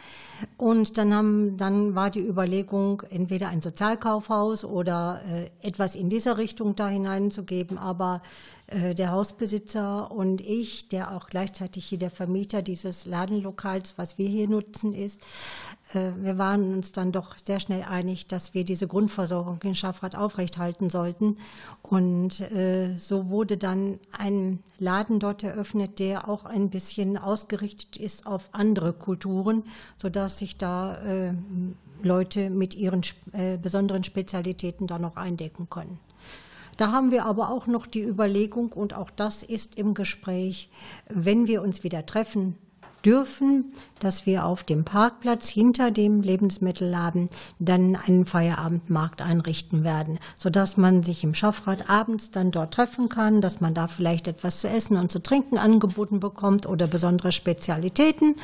[0.56, 6.36] Und dann, haben, dann war die Überlegung, entweder ein Sozialkaufhaus oder äh, etwas in dieser
[6.36, 7.78] Richtung da hineinzugeben.
[7.78, 8.22] Aber
[8.70, 14.46] der Hausbesitzer und ich, der auch gleichzeitig hier der Vermieter dieses Ladenlokals, was wir hier
[14.46, 15.22] nutzen, ist,
[15.94, 20.16] äh, wir waren uns dann doch sehr schnell einig, dass wir diese Grundversorgung in Schaffrath
[20.16, 21.38] aufrechthalten sollten.
[21.82, 28.26] Und äh, so wurde dann ein Laden dort eröffnet, der auch ein bisschen ausgerichtet ist
[28.26, 29.64] auf andere Kulturen,
[29.96, 31.32] sodass sich da
[32.02, 33.02] Leute mit ihren
[33.62, 35.98] besonderen Spezialitäten da noch eindecken können.
[36.78, 40.70] Da haben wir aber auch noch die Überlegung, und auch das ist im Gespräch,
[41.08, 42.56] wenn wir uns wieder treffen,
[43.04, 50.76] dürfen, dass wir auf dem Parkplatz hinter dem Lebensmittelladen dann einen Feierabendmarkt einrichten werden, sodass
[50.76, 54.68] man sich im Schaffrat abends dann dort treffen kann, dass man da vielleicht etwas zu
[54.68, 58.36] essen und zu trinken angeboten bekommt oder besondere Spezialitäten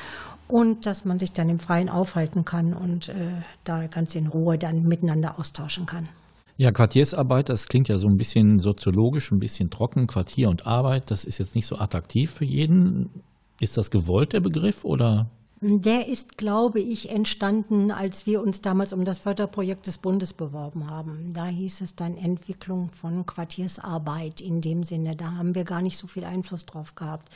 [0.49, 4.59] und dass man sich dann im Freien aufhalten kann und äh, da ganz in Ruhe
[4.59, 6.09] dann miteinander austauschen kann.
[6.57, 10.07] Ja, Quartiersarbeit, das klingt ja so ein bisschen soziologisch, ein bisschen trocken.
[10.07, 13.11] Quartier und Arbeit, das ist jetzt nicht so attraktiv für jeden.
[13.61, 15.27] Ist das gewollt, der Begriff, oder?
[15.67, 20.91] Der ist, glaube ich, entstanden, als wir uns damals um das Förderprojekt des Bundes beworben
[20.91, 21.33] haben.
[21.33, 25.17] Da hieß es dann Entwicklung von Quartiersarbeit in dem Sinne.
[25.17, 27.31] Da haben wir gar nicht so viel Einfluss drauf gehabt.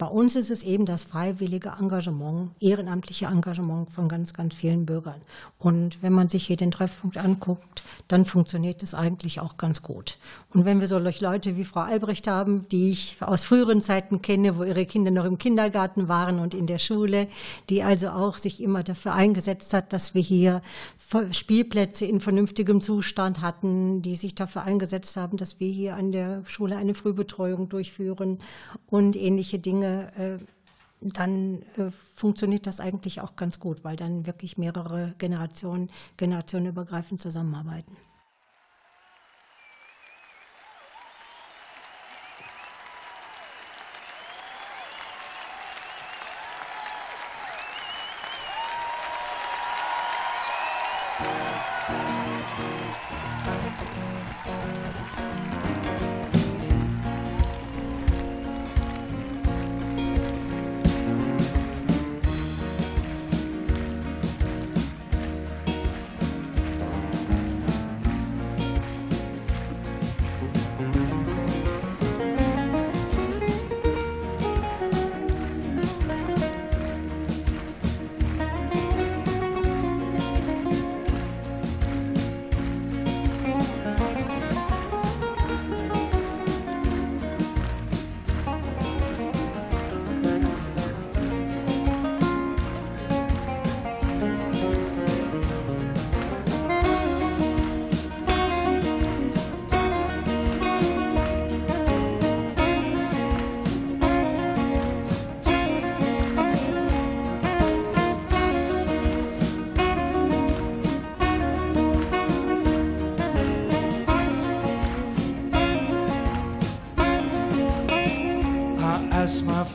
[0.00, 5.20] Bei uns ist es eben das freiwillige Engagement, ehrenamtliche Engagement von ganz, ganz vielen Bürgern.
[5.58, 10.16] Und wenn man sich hier den Treffpunkt anguckt, dann funktioniert es eigentlich auch ganz gut.
[10.54, 14.56] Und wenn wir solche Leute wie Frau Albrecht haben, die ich aus früheren Zeiten kenne,
[14.56, 17.28] wo ihre Kinder noch im Kindergarten waren und in der Schule,
[17.68, 20.62] die also auch sich immer dafür eingesetzt hat, dass wir hier
[21.32, 26.42] Spielplätze in vernünftigem Zustand hatten, die sich dafür eingesetzt haben, dass wir hier an der
[26.46, 28.38] Schule eine Frühbetreuung durchführen
[28.86, 30.38] und ähnliche Dinge äh,
[31.00, 37.96] dann äh, funktioniert das eigentlich auch ganz gut, weil dann wirklich mehrere Generationen, generationenübergreifend zusammenarbeiten.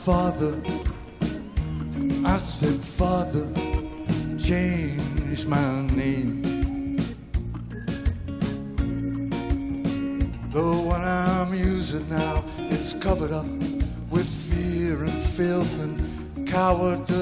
[0.06, 0.56] Father,
[2.24, 3.44] I said, Father,
[4.38, 6.94] change my name.
[10.52, 13.46] The one I'm using now, it's covered up
[14.08, 17.15] with fear and filth and cowardice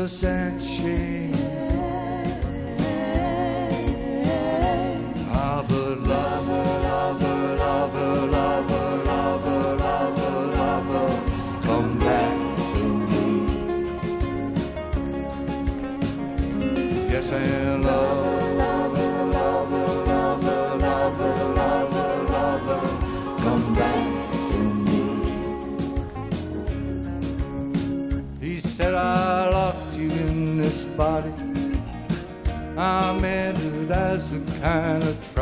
[34.64, 35.33] kind of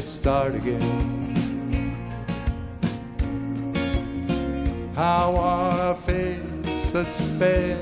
[0.00, 1.18] start again.
[4.96, 7.76] I want a face that's fair.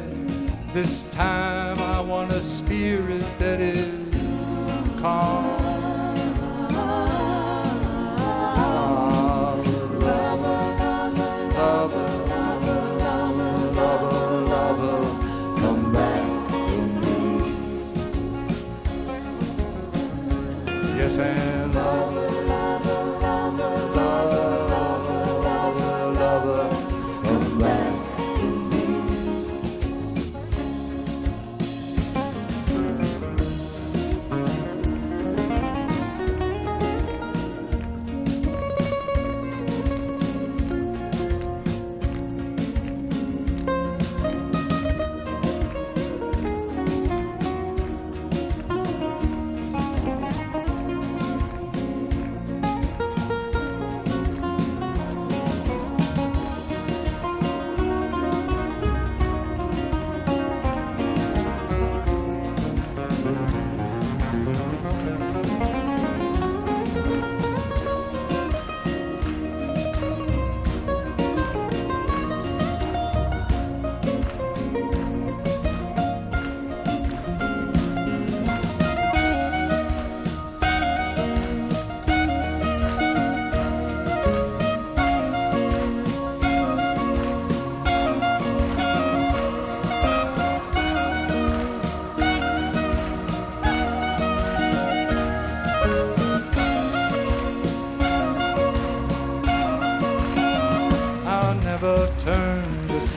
[0.72, 5.67] This time I want a spirit that is calm.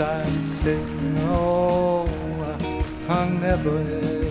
[0.02, 2.08] sign said, No,
[3.08, 4.31] I, I never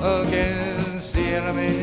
[0.00, 1.81] against the enemy.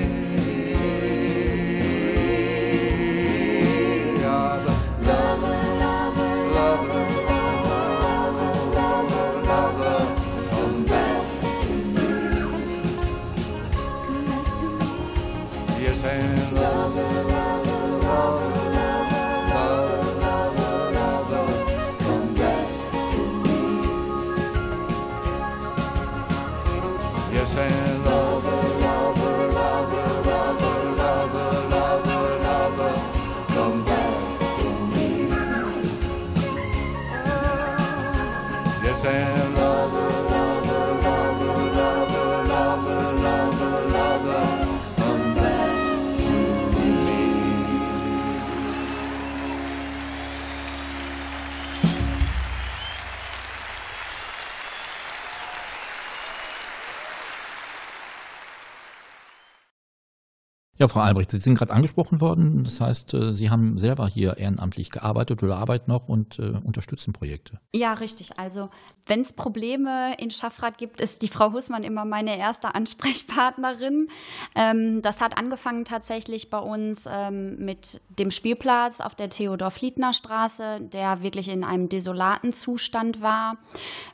[60.81, 62.63] Ja, Frau Albrecht, Sie sind gerade angesprochen worden.
[62.63, 67.11] Das heißt, äh, Sie haben selber hier ehrenamtlich gearbeitet oder arbeiten noch und äh, unterstützen
[67.11, 67.59] Projekte.
[67.75, 68.39] Ja, richtig.
[68.39, 68.69] Also,
[69.05, 74.07] wenn es Probleme in Schaffrath gibt, ist die Frau Hussmann immer meine erste Ansprechpartnerin.
[74.55, 81.21] Ähm, das hat angefangen tatsächlich bei uns ähm, mit dem Spielplatz auf der Theodor-Fliedner-Straße, der
[81.21, 83.57] wirklich in einem desolaten Zustand war.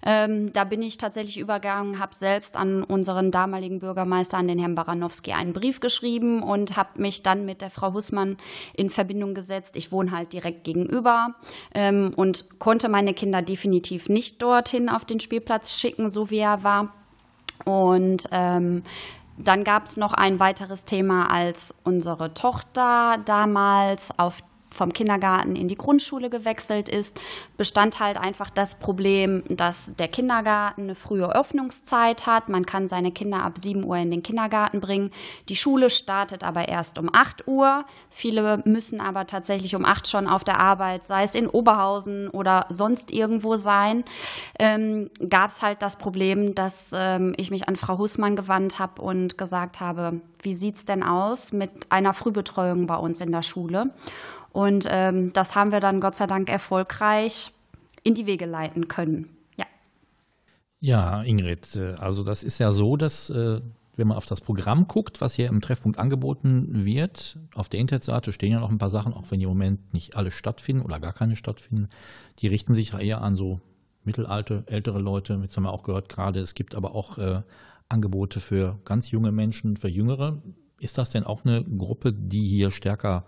[0.03, 4.73] Ähm, da bin ich tatsächlich übergegangen, habe selbst an unseren damaligen Bürgermeister, an den Herrn
[4.73, 8.37] Baranowski, einen Brief geschrieben und habe mich dann mit der Frau Hussmann
[8.73, 9.75] in Verbindung gesetzt.
[9.77, 11.35] Ich wohne halt direkt gegenüber
[11.73, 16.63] ähm, und konnte meine Kinder definitiv nicht dorthin auf den Spielplatz schicken, so wie er
[16.63, 16.93] war.
[17.63, 18.83] Und ähm,
[19.37, 24.41] dann gab es noch ein weiteres Thema, als unsere Tochter damals auf
[24.75, 27.19] vom Kindergarten in die Grundschule gewechselt ist,
[27.57, 32.49] bestand halt einfach das Problem, dass der Kindergarten eine frühe Öffnungszeit hat.
[32.49, 35.11] Man kann seine Kinder ab 7 Uhr in den Kindergarten bringen.
[35.49, 37.85] Die Schule startet aber erst um 8 Uhr.
[38.09, 42.65] Viele müssen aber tatsächlich um 8 schon auf der Arbeit, sei es in Oberhausen oder
[42.69, 44.03] sonst irgendwo sein.
[44.59, 49.01] Ähm, Gab es halt das Problem, dass ähm, ich mich an Frau Hussmann gewandt habe
[49.01, 53.43] und gesagt habe, wie sieht es denn aus mit einer Frühbetreuung bei uns in der
[53.43, 53.91] Schule?
[54.55, 57.51] Und ähm, das haben wir dann Gott sei Dank erfolgreich
[58.03, 59.27] in die Wege leiten können.
[59.57, 59.65] Ja.
[60.79, 63.59] Ja, Ingrid, äh, also das ist ja so, dass äh,
[63.97, 68.31] wenn man auf das Programm guckt, was hier im Treffpunkt angeboten wird, auf der Internetseite
[68.31, 71.11] stehen ja noch ein paar Sachen, auch wenn im Moment nicht alle stattfinden oder gar
[71.11, 71.89] keine stattfinden.
[72.39, 73.59] Die richten sich eher an so
[74.05, 75.37] mittelalte, ältere Leute.
[75.41, 77.41] Jetzt haben wir auch gehört gerade, es gibt aber auch äh,
[77.89, 80.41] Angebote für ganz junge Menschen, für Jüngere.
[80.85, 83.25] Ist das denn auch eine Gruppe, die hier stärker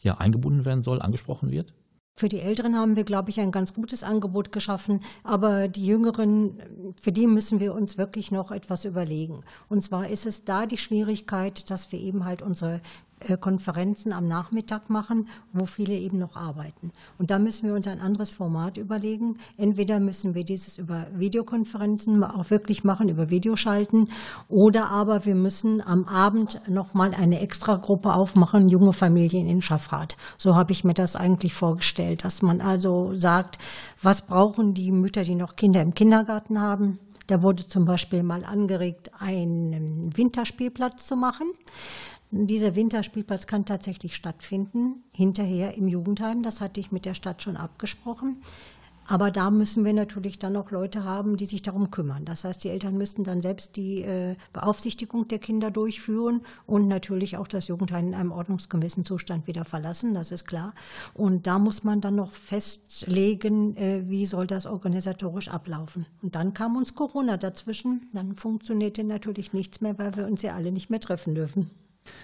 [0.00, 1.72] ja, eingebunden werden soll, angesprochen wird?
[2.18, 6.94] Für die Älteren haben wir, glaube ich, ein ganz gutes Angebot geschaffen, aber die Jüngeren,
[7.00, 9.40] für die müssen wir uns wirklich noch etwas überlegen.
[9.70, 12.82] Und zwar ist es da die Schwierigkeit, dass wir eben halt unsere
[13.40, 16.92] Konferenzen am Nachmittag machen, wo viele eben noch arbeiten.
[17.18, 19.38] Und da müssen wir uns ein anderes Format überlegen.
[19.56, 24.10] Entweder müssen wir dieses über Videokonferenzen auch wirklich machen, über Videoschalten,
[24.48, 30.16] oder aber wir müssen am Abend nochmal eine Extragruppe aufmachen, junge Familien in Schaffrath.
[30.36, 33.58] So habe ich mir das eigentlich vorgestellt, dass man also sagt,
[34.02, 36.98] was brauchen die Mütter, die noch Kinder im Kindergarten haben?
[37.28, 41.52] Da wurde zum Beispiel mal angeregt, einen Winterspielplatz zu machen.
[42.30, 46.42] Dieser Winterspielplatz kann tatsächlich stattfinden, hinterher im Jugendheim.
[46.42, 48.42] Das hatte ich mit der Stadt schon abgesprochen.
[49.10, 52.26] Aber da müssen wir natürlich dann auch Leute haben, die sich darum kümmern.
[52.26, 57.38] Das heißt, die Eltern müssten dann selbst die äh, Beaufsichtigung der Kinder durchführen und natürlich
[57.38, 60.74] auch das Jugendheim in einem ordnungsgemäßen Zustand wieder verlassen, das ist klar.
[61.14, 66.04] Und da muss man dann noch festlegen, äh, wie soll das organisatorisch ablaufen.
[66.20, 68.10] Und dann kam uns Corona dazwischen.
[68.12, 71.70] Dann funktionierte natürlich nichts mehr, weil wir uns ja alle nicht mehr treffen dürfen.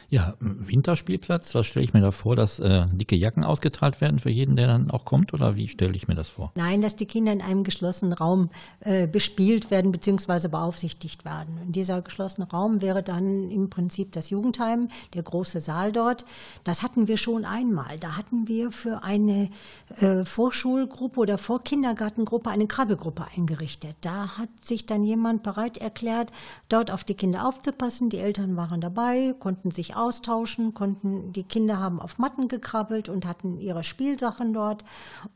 [0.09, 4.30] Ja, Winterspielplatz, was stelle ich mir da vor, dass äh, dicke Jacken ausgeteilt werden für
[4.30, 6.53] jeden, der dann auch kommt oder wie stelle ich mir das vor?
[6.55, 10.49] Nein, dass die Kinder in einem geschlossenen Raum äh, bespielt werden bzw.
[10.49, 11.59] beaufsichtigt werden.
[11.64, 16.24] Und dieser geschlossene Raum wäre dann im Prinzip das Jugendheim, der große Saal dort.
[16.62, 17.99] Das hatten wir schon einmal.
[17.99, 19.51] Da hatten wir für eine
[19.99, 23.97] äh, Vorschulgruppe oder Vorkindergartengruppe eine Krabbelgruppe eingerichtet.
[24.01, 26.30] Da hat sich dann jemand bereit erklärt,
[26.68, 28.11] dort auf die Kinder aufzupassen.
[28.11, 33.27] Die Eltern waren dabei, konnten sich austauschen, konnten, die Kinder haben auf Matten gekrabbelt und
[33.27, 34.85] hatten ihre Spielsachen dort.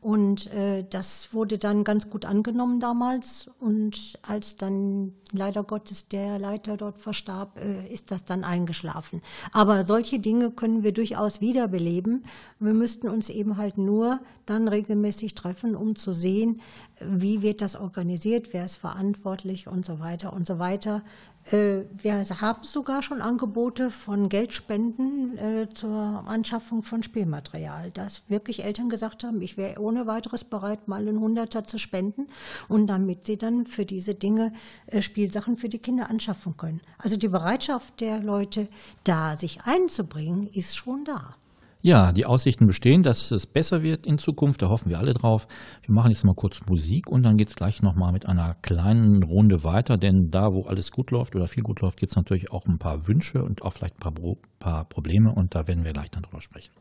[0.01, 3.49] Und äh, das wurde dann ganz gut angenommen damals.
[3.59, 9.21] Und als dann leider Gottes der Leiter dort verstarb, äh, ist das dann eingeschlafen.
[9.51, 12.25] Aber solche Dinge können wir durchaus wiederbeleben.
[12.59, 16.61] Wir müssten uns eben halt nur dann regelmäßig treffen, um zu sehen,
[16.99, 21.03] wie wird das organisiert, wer ist verantwortlich und so weiter und so weiter.
[21.51, 25.91] Äh, wir haben sogar schon Angebote von Geldspenden äh, zur
[26.27, 31.19] Anschaffung von Spielmaterial, dass wirklich Eltern gesagt haben, ich wäre ohne weiteres bereit, mal einen
[31.19, 32.27] Hunderter zu spenden
[32.67, 34.53] und damit sie dann für diese Dinge
[34.87, 36.81] äh, Spielsachen für die Kinder anschaffen können.
[36.97, 38.67] Also die Bereitschaft der Leute,
[39.03, 41.35] da sich einzubringen, ist schon da.
[41.81, 44.61] Ja, die Aussichten bestehen, dass es besser wird in Zukunft.
[44.61, 45.47] Da hoffen wir alle drauf.
[45.81, 49.23] Wir machen jetzt mal kurz Musik und dann geht es gleich nochmal mit einer kleinen
[49.23, 49.95] Runde weiter.
[49.97, 52.79] Denn da, wo alles gut läuft oder viel gut läuft, gibt es natürlich auch ein
[52.79, 55.31] paar Wünsche und auch vielleicht ein paar, paar Probleme.
[55.31, 56.71] Und da werden wir gleich dann drüber sprechen.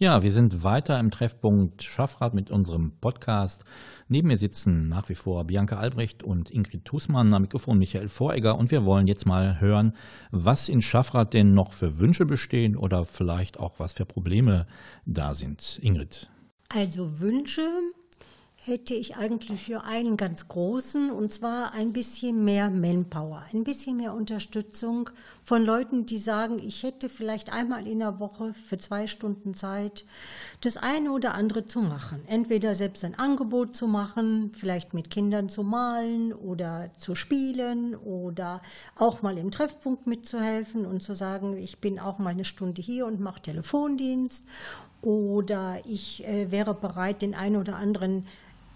[0.00, 3.64] Ja, wir sind weiter im Treffpunkt Schaffrath mit unserem Podcast.
[4.06, 8.56] Neben mir sitzen nach wie vor Bianca Albrecht und Ingrid Tusmann, am Mikrofon Michael Voregger
[8.56, 9.94] und wir wollen jetzt mal hören,
[10.30, 14.68] was in Schaffrath denn noch für Wünsche bestehen oder vielleicht auch was für Probleme
[15.04, 15.80] da sind.
[15.82, 16.30] Ingrid.
[16.68, 17.68] Also Wünsche
[18.68, 23.96] hätte ich eigentlich für einen ganz großen, und zwar ein bisschen mehr Manpower, ein bisschen
[23.96, 25.10] mehr Unterstützung
[25.42, 30.04] von Leuten, die sagen, ich hätte vielleicht einmal in der Woche für zwei Stunden Zeit,
[30.60, 32.22] das eine oder andere zu machen.
[32.26, 38.60] Entweder selbst ein Angebot zu machen, vielleicht mit Kindern zu malen oder zu spielen oder
[38.94, 43.06] auch mal im Treffpunkt mitzuhelfen und zu sagen, ich bin auch mal eine Stunde hier
[43.06, 44.44] und mache Telefondienst
[45.00, 48.26] oder ich äh, wäre bereit, den einen oder anderen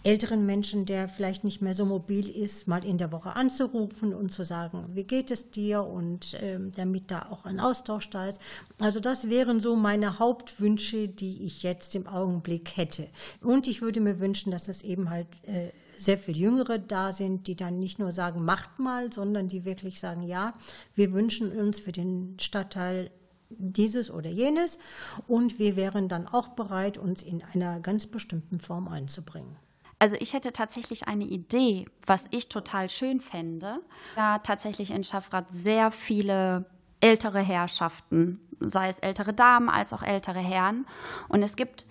[0.04, 4.32] älteren Menschen, der vielleicht nicht mehr so mobil ist, mal in der Woche anzurufen und
[4.32, 8.40] zu sagen, wie geht es dir und ähm, damit da auch ein Austausch da ist.
[8.78, 13.06] Also das wären so meine Hauptwünsche, die ich jetzt im Augenblick hätte.
[13.40, 17.46] Und ich würde mir wünschen, dass es eben halt äh, sehr viel Jüngere da sind,
[17.46, 20.54] die dann nicht nur sagen, macht mal, sondern die wirklich sagen, ja,
[20.94, 23.10] wir wünschen uns für den Stadtteil
[23.58, 24.78] dieses oder jenes
[25.26, 29.56] und wir wären dann auch bereit, uns in einer ganz bestimmten Form einzubringen.
[30.02, 33.78] Also ich hätte tatsächlich eine Idee, was ich total schön fände.
[34.16, 36.64] Ja, tatsächlich in Schaffrath sehr viele
[36.98, 40.86] ältere Herrschaften, sei es ältere Damen als auch ältere Herren.
[41.28, 41.86] Und es gibt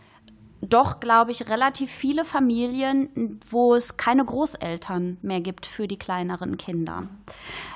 [0.59, 6.57] doch, glaube ich, relativ viele Familien, wo es keine Großeltern mehr gibt für die kleineren
[6.57, 7.07] Kinder.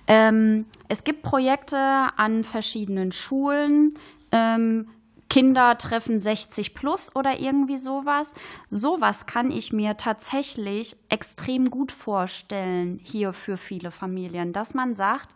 [0.06, 3.94] Ähm, es gibt Projekte an verschiedenen Schulen,
[4.34, 4.90] ähm,
[5.30, 8.34] Kinder treffen 60 plus oder irgendwie sowas.
[8.70, 15.36] Sowas kann ich mir tatsächlich extrem gut vorstellen hier für viele Familien, dass man sagt,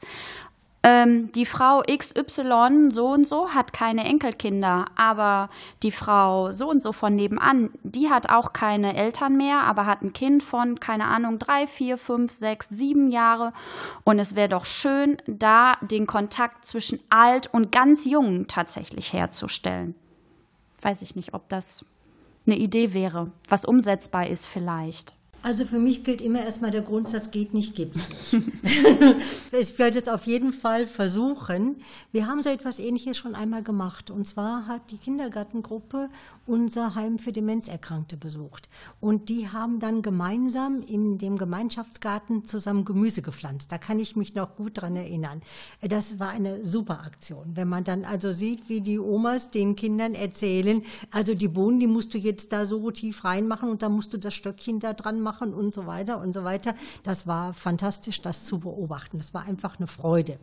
[0.81, 5.49] ähm, die Frau XY so und so hat keine Enkelkinder, aber
[5.83, 10.01] die Frau so und so von nebenan, die hat auch keine Eltern mehr, aber hat
[10.01, 13.51] ein Kind von, keine Ahnung, drei, vier, fünf, sechs, sieben Jahre.
[14.05, 19.95] Und es wäre doch schön, da den Kontakt zwischen alt und ganz jung tatsächlich herzustellen.
[20.81, 21.83] Weiß ich nicht, ob das
[22.47, 25.18] eine Idee wäre, was umsetzbar ist vielleicht.
[25.41, 28.47] Also für mich gilt immer erstmal der Grundsatz, geht nicht, gibt's nicht.
[29.51, 31.77] ich werde es auf jeden Fall versuchen.
[32.11, 34.11] Wir haben so etwas Ähnliches schon einmal gemacht.
[34.11, 36.09] Und zwar hat die Kindergartengruppe
[36.45, 38.67] unser Heim für Demenzerkrankte besucht.
[38.99, 43.71] Und die haben dann gemeinsam in dem Gemeinschaftsgarten zusammen Gemüse gepflanzt.
[43.71, 45.41] Da kann ich mich noch gut dran erinnern.
[45.81, 47.55] Das war eine super Aktion.
[47.55, 51.87] Wenn man dann also sieht, wie die Omas den Kindern erzählen, also die Bohnen, die
[51.87, 55.21] musst du jetzt da so tief reinmachen und dann musst du das Stöckchen da dran
[55.21, 56.73] machen machen und so weiter und so weiter.
[57.03, 59.19] Das war fantastisch, das zu beobachten.
[59.19, 60.39] Das war einfach eine Freude.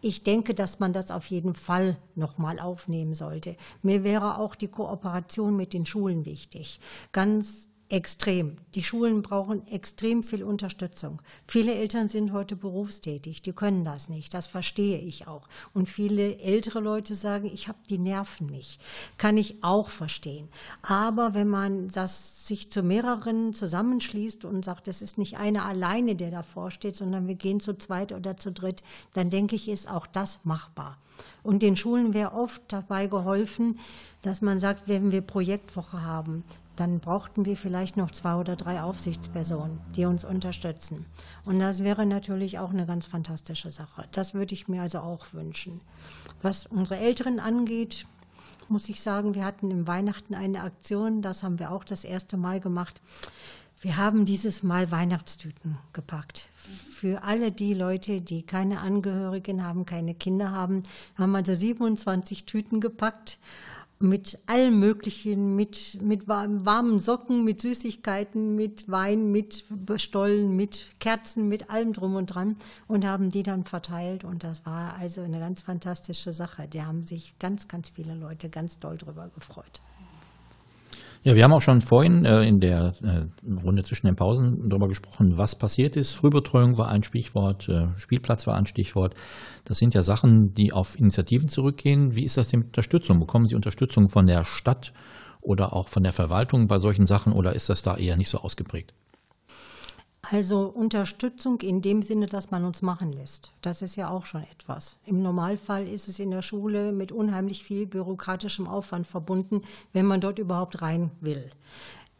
[0.00, 3.56] Ich denke, dass man das auf jeden Fall nochmal aufnehmen sollte.
[3.82, 6.80] Mir wäre auch die Kooperation mit den Schulen wichtig.
[7.12, 8.56] Ganz Extrem.
[8.74, 11.20] Die Schulen brauchen extrem viel Unterstützung.
[11.46, 14.32] Viele Eltern sind heute berufstätig, die können das nicht.
[14.32, 15.46] Das verstehe ich auch.
[15.74, 18.80] Und viele ältere Leute sagen, ich habe die Nerven nicht.
[19.18, 20.48] Kann ich auch verstehen.
[20.80, 26.16] Aber wenn man das sich zu mehreren zusammenschließt und sagt, es ist nicht einer alleine,
[26.16, 28.82] der davor steht, sondern wir gehen zu zweit oder zu dritt,
[29.12, 30.96] dann denke ich, ist auch das machbar.
[31.42, 33.78] Und den Schulen wäre oft dabei geholfen,
[34.22, 36.44] dass man sagt, wenn wir Projektwoche haben,
[36.76, 41.06] dann brauchten wir vielleicht noch zwei oder drei Aufsichtspersonen, die uns unterstützen.
[41.44, 44.06] Und das wäre natürlich auch eine ganz fantastische Sache.
[44.12, 45.80] Das würde ich mir also auch wünschen.
[46.42, 48.06] Was unsere Älteren angeht,
[48.68, 52.36] muss ich sagen, wir hatten im Weihnachten eine Aktion, das haben wir auch das erste
[52.36, 53.00] Mal gemacht.
[53.80, 56.48] Wir haben dieses Mal Weihnachtstüten gepackt.
[56.90, 60.84] Für alle die Leute, die keine Angehörigen haben, keine Kinder haben,
[61.18, 63.38] haben also 27 Tüten gepackt
[63.98, 69.64] mit allem Möglichen, mit, mit warmen Socken, mit Süßigkeiten, mit Wein, mit
[69.96, 74.24] Stollen, mit Kerzen, mit allem drum und dran und haben die dann verteilt.
[74.24, 76.68] Und das war also eine ganz fantastische Sache.
[76.68, 79.80] Die haben sich ganz, ganz viele Leute ganz doll drüber gefreut.
[81.26, 84.88] Ja, wir haben auch schon vorhin äh, in der äh, Runde zwischen den Pausen darüber
[84.88, 86.12] gesprochen, was passiert ist.
[86.12, 89.14] Frühbetreuung war ein Stichwort, äh, Spielplatz war ein Stichwort.
[89.64, 92.14] Das sind ja Sachen, die auf Initiativen zurückgehen.
[92.14, 93.20] Wie ist das denn mit Unterstützung?
[93.20, 94.92] Bekommen Sie Unterstützung von der Stadt
[95.40, 98.40] oder auch von der Verwaltung bei solchen Sachen oder ist das da eher nicht so
[98.40, 98.92] ausgeprägt?
[100.30, 103.52] Also Unterstützung in dem Sinne, dass man uns machen lässt.
[103.60, 104.96] Das ist ja auch schon etwas.
[105.04, 109.62] Im Normalfall ist es in der Schule mit unheimlich viel bürokratischem Aufwand verbunden,
[109.92, 111.50] wenn man dort überhaupt rein will.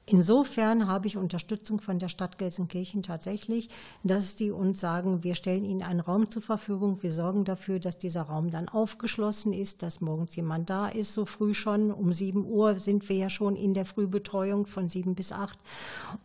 [0.07, 3.71] Insofern habe ich Unterstützung von der Stadt Gelsenkirchen tatsächlich,
[4.03, 7.97] dass die uns sagen, wir stellen Ihnen einen Raum zur Verfügung, wir sorgen dafür, dass
[7.97, 11.91] dieser Raum dann aufgeschlossen ist, dass morgens jemand da ist, so früh schon.
[11.91, 15.59] Um sieben Uhr sind wir ja schon in der Frühbetreuung von sieben bis acht.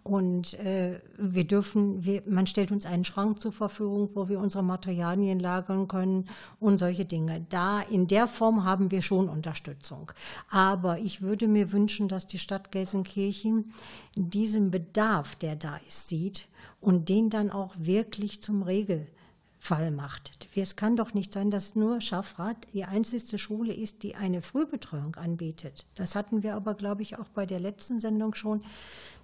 [0.04, 4.64] Und äh, wir dürfen, wir, man stellt uns einen Schrank zur Verfügung, wo wir unsere
[4.64, 6.28] Materialien lagern können
[6.60, 7.46] und solche Dinge.
[7.48, 10.12] Da in der Form haben wir schon Unterstützung.
[10.50, 13.69] Aber ich würde mir wünschen, dass die Stadt Gelsenkirchen
[14.16, 16.48] diesen Bedarf, der da ist, sieht
[16.82, 20.32] und den dann auch wirklich zum Regelfall macht.
[20.56, 25.16] Es kann doch nicht sein, dass nur Schaffrath die einzige Schule ist, die eine Frühbetreuung
[25.16, 25.86] anbietet.
[25.96, 28.62] Das hatten wir aber, glaube ich, auch bei der letzten Sendung schon,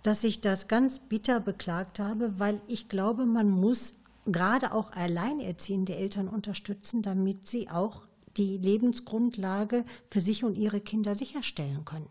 [0.04, 5.96] dass ich das ganz bitter beklagt habe, weil ich glaube, man muss gerade auch alleinerziehende
[5.96, 8.04] Eltern unterstützen, damit sie auch
[8.38, 12.10] die Lebensgrundlage für sich und ihre Kinder sicherstellen können.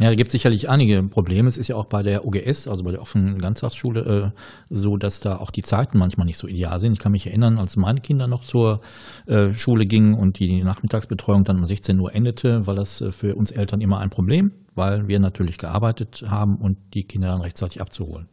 [0.00, 1.46] Ja, da gibt es sicherlich einige Probleme.
[1.46, 4.40] Es ist ja auch bei der OGS, also bei der offenen Ganztagsschule, äh,
[4.70, 6.94] so, dass da auch die Zeiten manchmal nicht so ideal sind.
[6.94, 8.80] Ich kann mich erinnern, als meine Kinder noch zur
[9.26, 13.34] äh, Schule gingen und die Nachmittagsbetreuung dann um 16 Uhr endete, war das äh, für
[13.34, 17.82] uns Eltern immer ein Problem, weil wir natürlich gearbeitet haben und die Kinder dann rechtzeitig
[17.82, 18.26] abzuholen.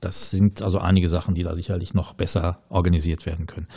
[0.00, 3.68] Das sind also einige Sachen, die da sicherlich noch besser organisiert werden können.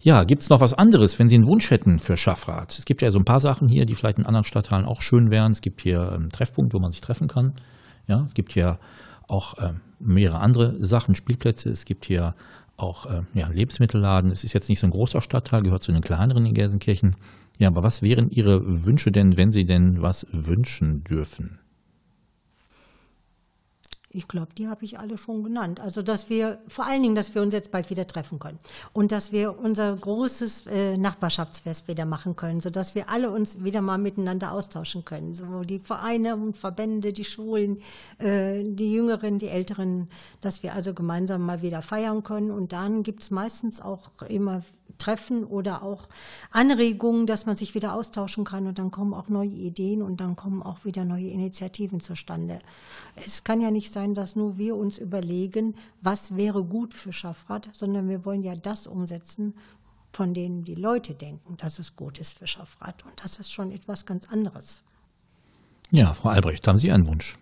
[0.00, 2.78] Ja, gibt es noch was anderes, wenn Sie einen Wunsch hätten für Schaffrat?
[2.78, 5.30] Es gibt ja so ein paar Sachen hier, die vielleicht in anderen Stadtteilen auch schön
[5.30, 5.52] wären.
[5.52, 7.54] Es gibt hier einen Treffpunkt, wo man sich treffen kann.
[8.06, 8.78] Ja, es gibt hier
[9.28, 11.70] auch äh, mehrere andere Sachen, Spielplätze.
[11.70, 12.34] Es gibt hier
[12.76, 14.30] auch äh, ja, Lebensmittelladen.
[14.30, 17.16] Es ist jetzt nicht so ein großer Stadtteil, gehört zu den kleineren in Gelsenkirchen.
[17.58, 21.61] Ja, aber was wären Ihre Wünsche denn, wenn Sie denn was wünschen dürfen?
[24.14, 25.80] Ich glaube, die habe ich alle schon genannt.
[25.80, 28.58] Also, dass wir, vor allen Dingen, dass wir uns jetzt bald wieder treffen können.
[28.92, 33.80] Und dass wir unser großes äh, Nachbarschaftsfest wieder machen können, sodass wir alle uns wieder
[33.80, 35.34] mal miteinander austauschen können.
[35.34, 37.78] So die Vereine und Verbände, die Schulen,
[38.18, 40.08] äh, die Jüngeren, die Älteren,
[40.40, 42.50] dass wir also gemeinsam mal wieder feiern können.
[42.50, 44.62] Und dann gibt es meistens auch immer
[45.02, 46.08] Treffen oder auch
[46.52, 50.36] Anregungen, dass man sich wieder austauschen kann und dann kommen auch neue Ideen und dann
[50.36, 52.60] kommen auch wieder neue Initiativen zustande.
[53.16, 57.68] Es kann ja nicht sein, dass nur wir uns überlegen, was wäre gut für Schaffrat,
[57.72, 59.54] sondern wir wollen ja das umsetzen,
[60.12, 63.04] von denen die Leute denken, dass es gut ist für Schaffrat.
[63.04, 64.82] Und das ist schon etwas ganz anderes.
[65.90, 67.34] Ja, Frau Albrecht, haben Sie einen Wunsch?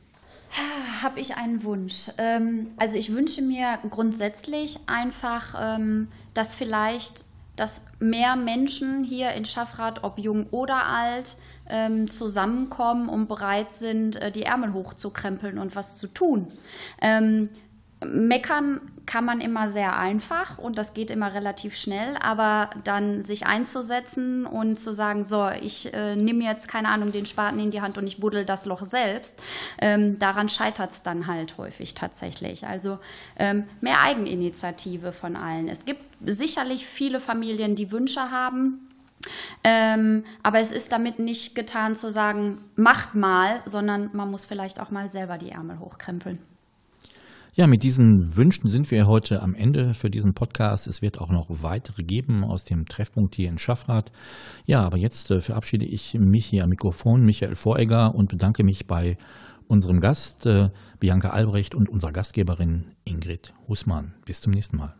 [1.02, 2.10] Habe ich einen Wunsch?
[2.18, 7.24] Ähm, also ich wünsche mir grundsätzlich einfach, ähm, dass vielleicht
[7.56, 11.36] dass mehr Menschen hier in Schaffrath, ob jung oder alt,
[11.68, 16.48] ähm, zusammenkommen und bereit sind, äh, die Ärmel hochzukrempeln und was zu tun.
[17.00, 17.50] Ähm,
[18.04, 23.46] meckern kann man immer sehr einfach und das geht immer relativ schnell, aber dann sich
[23.46, 27.80] einzusetzen und zu sagen, so, ich äh, nehme jetzt, keine Ahnung, den Spaten in die
[27.80, 29.42] Hand und ich buddel das Loch selbst,
[29.80, 32.66] ähm, daran scheitert es dann halt häufig tatsächlich.
[32.66, 32.98] Also
[33.36, 35.68] ähm, mehr Eigeninitiative von allen.
[35.68, 38.88] Es gibt sicherlich viele Familien, die Wünsche haben,
[39.64, 44.80] ähm, aber es ist damit nicht getan zu sagen, macht mal, sondern man muss vielleicht
[44.80, 46.38] auch mal selber die Ärmel hochkrempeln.
[47.54, 50.86] Ja, mit diesen Wünschen sind wir heute am Ende für diesen Podcast.
[50.86, 54.12] Es wird auch noch weitere geben aus dem Treffpunkt hier in Schaffrath.
[54.66, 58.86] Ja, aber jetzt äh, verabschiede ich mich hier am Mikrofon, Michael Voregger, und bedanke mich
[58.86, 59.18] bei
[59.66, 60.70] unserem Gast äh,
[61.00, 64.14] Bianca Albrecht und unserer Gastgeberin Ingrid Husmann.
[64.24, 64.99] Bis zum nächsten Mal.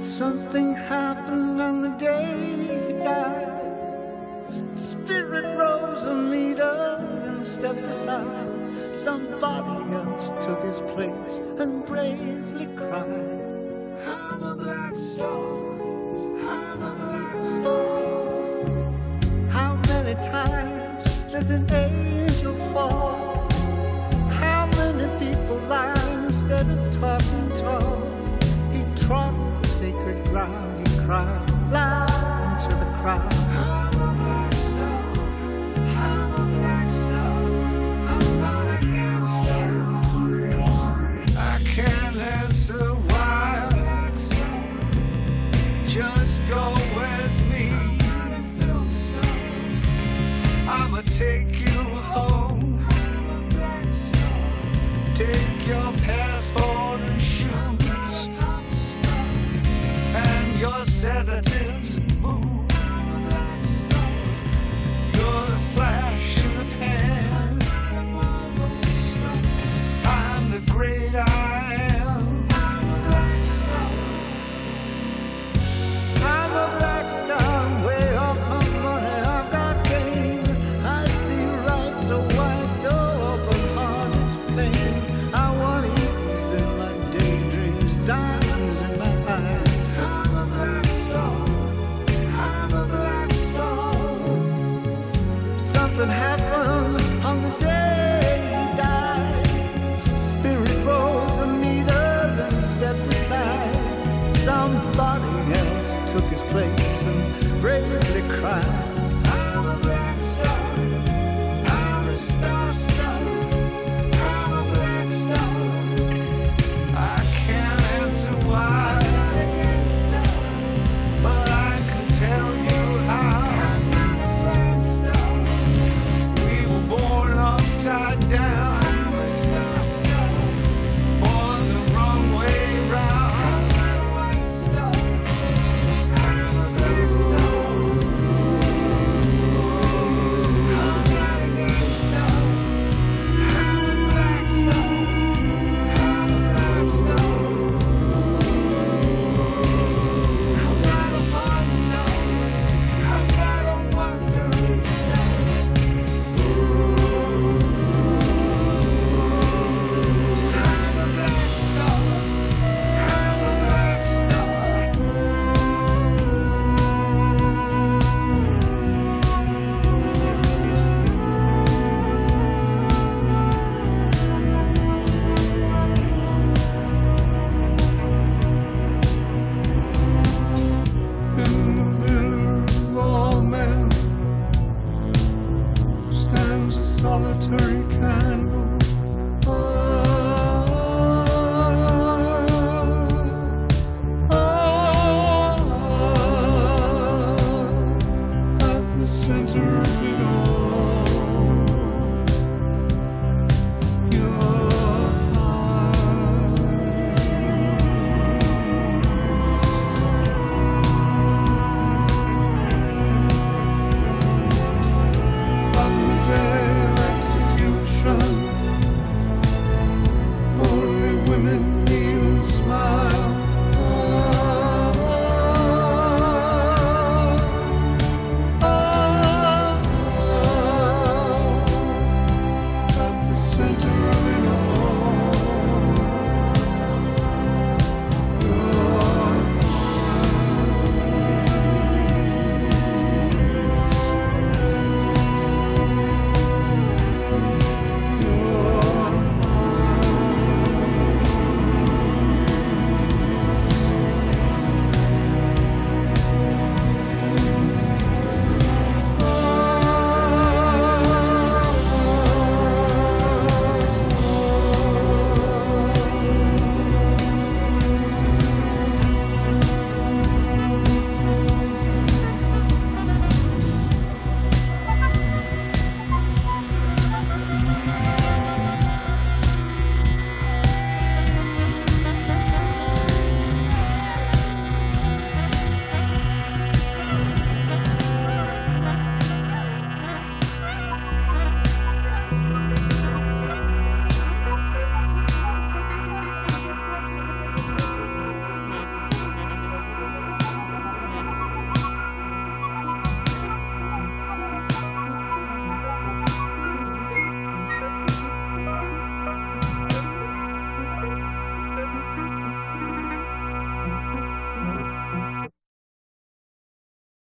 [0.00, 3.82] Something happened on the day he died.
[4.74, 8.24] Spirit rose a meter and stepped aside.
[8.92, 13.46] Somebody else took his place and bravely cried.
[14.06, 15.70] I'm a black star.
[16.48, 18.70] I'm a black star.
[19.50, 21.66] How many times does an
[31.10, 31.26] cry,
[31.70, 33.79] loud into the crowd.